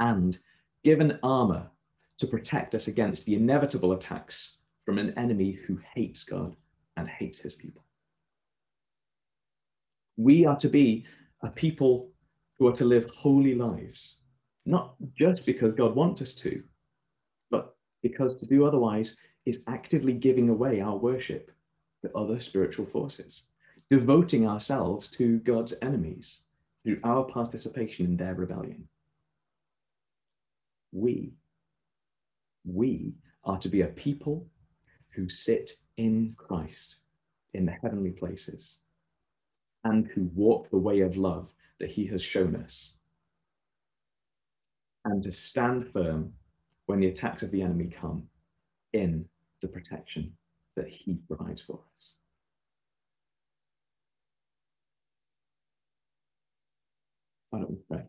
and 0.00 0.38
given 0.82 1.18
armor 1.22 1.70
to 2.18 2.26
protect 2.26 2.74
us 2.74 2.88
against 2.88 3.26
the 3.26 3.34
inevitable 3.34 3.92
attacks 3.92 4.58
from 4.84 4.98
an 4.98 5.16
enemy 5.18 5.52
who 5.52 5.78
hates 5.94 6.24
God 6.24 6.54
and 6.96 7.08
hates 7.08 7.40
his 7.40 7.54
people. 7.54 7.84
We 10.16 10.46
are 10.46 10.56
to 10.56 10.68
be 10.68 11.04
a 11.42 11.50
people 11.50 12.10
who 12.58 12.68
are 12.68 12.72
to 12.72 12.84
live 12.84 13.10
holy 13.10 13.54
lives, 13.54 14.16
not 14.64 14.94
just 15.16 15.44
because 15.44 15.74
God 15.74 15.94
wants 15.96 16.22
us 16.22 16.32
to, 16.34 16.62
but 17.50 17.74
because 18.02 18.36
to 18.36 18.46
do 18.46 18.64
otherwise 18.64 19.16
is 19.44 19.64
actively 19.66 20.12
giving 20.12 20.48
away 20.48 20.80
our 20.80 20.96
worship 20.96 21.50
to 22.02 22.16
other 22.16 22.38
spiritual 22.38 22.86
forces, 22.86 23.42
devoting 23.90 24.46
ourselves 24.46 25.08
to 25.08 25.38
God's 25.40 25.74
enemies 25.82 26.40
through 26.84 27.00
our 27.02 27.24
participation 27.24 28.06
in 28.06 28.16
their 28.16 28.34
rebellion. 28.34 28.88
We, 30.92 31.32
we 32.64 33.14
are 33.44 33.58
to 33.58 33.68
be 33.68 33.82
a 33.82 33.86
people 33.88 34.46
who 35.14 35.28
sit 35.28 35.72
in 35.96 36.34
Christ 36.36 36.96
in 37.52 37.66
the 37.66 37.72
heavenly 37.82 38.10
places 38.10 38.78
and 39.84 40.06
who 40.08 40.30
walk 40.34 40.70
the 40.70 40.78
way 40.78 41.00
of 41.00 41.16
love 41.16 41.54
that 41.78 41.90
he 41.90 42.06
has 42.06 42.22
shown 42.22 42.56
us, 42.56 42.92
and 45.04 45.22
to 45.22 45.30
stand 45.30 45.86
firm 45.92 46.32
when 46.86 47.00
the 47.00 47.08
attacks 47.08 47.42
of 47.42 47.50
the 47.50 47.60
enemy 47.62 47.86
come 47.86 48.26
in 48.92 49.24
the 49.60 49.68
protection 49.68 50.32
that 50.76 50.88
he 50.88 51.18
provides 51.28 51.60
for 51.60 51.74
us. 51.94 52.12
Why 57.50 57.60
don't 57.60 57.70
we 57.70 57.76
pray? 57.90 58.04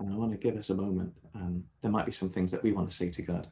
And 0.00 0.12
I 0.12 0.16
want 0.16 0.27
to 0.27 0.27
give 0.40 0.56
us 0.56 0.70
a 0.70 0.74
moment. 0.74 1.12
Um, 1.34 1.64
there 1.82 1.90
might 1.90 2.06
be 2.06 2.12
some 2.12 2.30
things 2.30 2.52
that 2.52 2.62
we 2.62 2.72
want 2.72 2.90
to 2.90 2.96
say 2.96 3.10
to 3.10 3.22
God. 3.22 3.48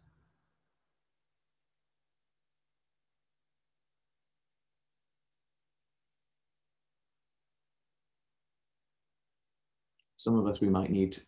Some 10.16 10.38
of 10.38 10.46
us, 10.46 10.60
we 10.60 10.68
might 10.68 10.90
need 10.90 11.18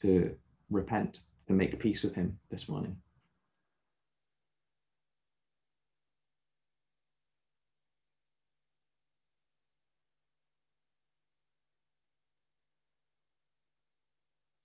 to 0.00 0.34
repent 0.70 1.20
and 1.48 1.58
make 1.58 1.78
peace 1.78 2.02
with 2.02 2.14
Him 2.14 2.38
this 2.50 2.68
morning. 2.68 2.96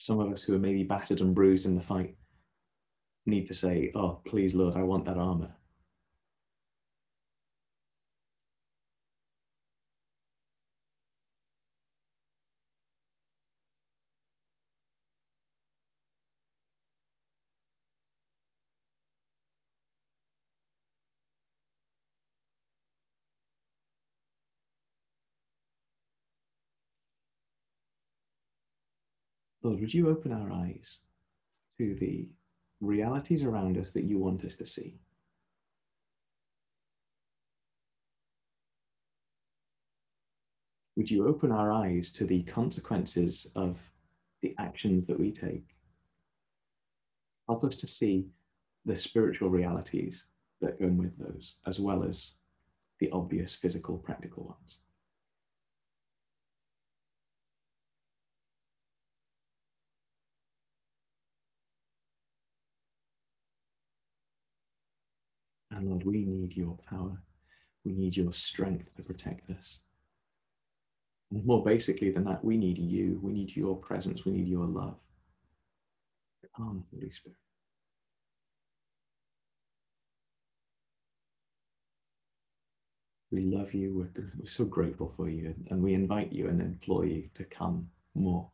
Some 0.03 0.19
of 0.19 0.31
us 0.31 0.43
who 0.43 0.53
are 0.53 0.59
maybe 0.59 0.83
battered 0.83 1.21
and 1.21 1.33
bruised 1.33 1.65
in 1.65 1.75
the 1.75 1.81
fight 1.81 2.15
need 3.25 3.45
to 3.45 3.53
say, 3.53 3.89
Oh, 3.95 4.21
please, 4.25 4.53
Lord, 4.53 4.75
I 4.75 4.83
want 4.83 5.05
that 5.05 5.17
armor. 5.17 5.55
Lord, 29.63 29.79
would 29.79 29.93
you 29.93 30.09
open 30.09 30.33
our 30.33 30.51
eyes 30.51 30.99
to 31.77 31.95
the 31.95 32.27
realities 32.81 33.43
around 33.43 33.77
us 33.77 33.91
that 33.91 34.03
you 34.03 34.19
want 34.19 34.43
us 34.43 34.55
to 34.55 34.65
see? 34.65 34.99
Would 40.97 41.09
you 41.09 41.27
open 41.27 41.51
our 41.51 41.71
eyes 41.71 42.11
to 42.11 42.25
the 42.25 42.43
consequences 42.43 43.47
of 43.55 43.89
the 44.41 44.53
actions 44.59 45.05
that 45.05 45.19
we 45.19 45.31
take? 45.31 45.65
Help 47.47 47.63
us 47.63 47.75
to 47.77 47.87
see 47.87 48.27
the 48.85 48.95
spiritual 48.95 49.49
realities 49.49 50.25
that 50.61 50.79
go 50.79 50.87
with 50.87 51.17
those, 51.17 51.55
as 51.65 51.79
well 51.79 52.03
as 52.03 52.33
the 52.99 53.09
obvious 53.11 53.55
physical, 53.55 53.97
practical 53.97 54.43
ones. 54.43 54.79
And 65.73 65.89
Lord, 65.89 66.05
we 66.05 66.25
need 66.25 66.57
your 66.57 66.77
power. 66.89 67.17
We 67.85 67.93
need 67.93 68.17
your 68.17 68.33
strength 68.33 68.95
to 68.97 69.03
protect 69.03 69.49
us. 69.51 69.79
And 71.31 71.45
more 71.45 71.63
basically 71.63 72.11
than 72.11 72.25
that, 72.25 72.43
we 72.45 72.57
need 72.57 72.77
you. 72.79 73.19
We 73.23 73.33
need 73.33 73.55
your 73.55 73.77
presence. 73.77 74.25
We 74.25 74.33
need 74.33 74.47
your 74.47 74.67
love. 74.67 74.97
Come, 76.57 76.85
Holy 76.93 77.11
Spirit. 77.11 77.37
We 83.31 83.41
love 83.43 83.73
you. 83.73 83.95
We're, 84.15 84.23
we're 84.39 84.47
so 84.47 84.65
grateful 84.65 85.13
for 85.17 85.29
you. 85.29 85.55
And 85.69 85.83
we 85.83 85.93
invite 85.95 86.33
you 86.33 86.49
and 86.49 86.61
implore 86.61 87.05
you 87.05 87.29
to 87.35 87.45
come 87.45 87.89
more. 88.15 88.49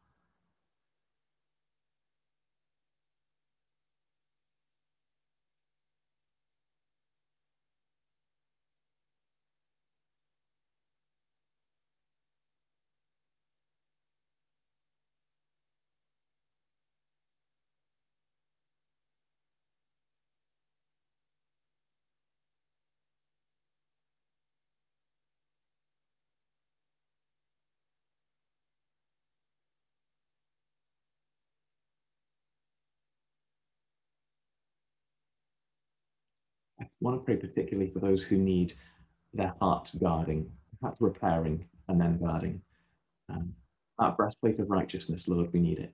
I 36.82 36.86
want 37.02 37.20
to 37.20 37.24
pray 37.24 37.36
particularly 37.36 37.90
for 37.92 38.00
those 38.00 38.24
who 38.24 38.38
need 38.38 38.74
their 39.34 39.54
hearts 39.62 39.92
guarding, 39.92 40.52
hearts 40.82 41.02
repairing, 41.02 41.66
and 41.88 42.00
then 42.00 42.18
guarding. 42.18 42.62
Um, 43.30 43.54
that 44.00 44.18
breastplate 44.18 44.60
of 44.60 44.70
righteousness, 44.70 45.28
Lord, 45.28 45.52
we 45.54 45.60
need 45.60 45.80
it. 45.80 45.94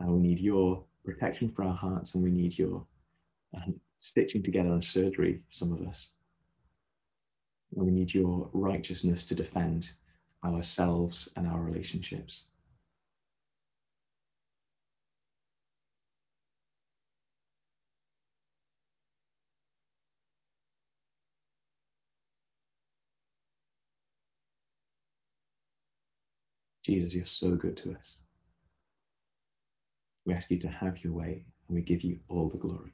Uh, 0.00 0.06
we 0.06 0.20
need 0.20 0.40
your 0.40 0.82
protection 1.04 1.48
for 1.48 1.64
our 1.64 1.74
hearts, 1.74 2.14
and 2.14 2.22
we 2.22 2.30
need 2.30 2.58
your 2.58 2.84
um, 3.56 3.80
stitching 3.98 4.42
together 4.42 4.72
of 4.72 4.84
surgery, 4.84 5.42
some 5.48 5.72
of 5.72 5.80
us. 5.86 6.10
And 7.76 7.84
we 7.84 7.92
need 7.92 8.12
your 8.12 8.50
righteousness 8.52 9.22
to 9.24 9.34
defend 9.34 9.92
ourselves 10.44 11.28
and 11.36 11.46
our 11.46 11.60
relationships. 11.60 12.44
Jesus, 26.84 27.14
you're 27.14 27.24
so 27.26 27.56
good 27.56 27.76
to 27.78 27.92
us. 27.94 28.18
We 30.26 30.34
ask 30.34 30.50
you 30.50 30.58
to 30.60 30.68
have 30.68 31.04
your 31.04 31.14
way 31.14 31.44
and 31.68 31.76
we 31.76 31.82
give 31.82 32.02
you 32.04 32.20
all 32.30 32.48
the 32.50 32.58
glory. 32.58 32.92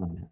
Amen. 0.00 0.31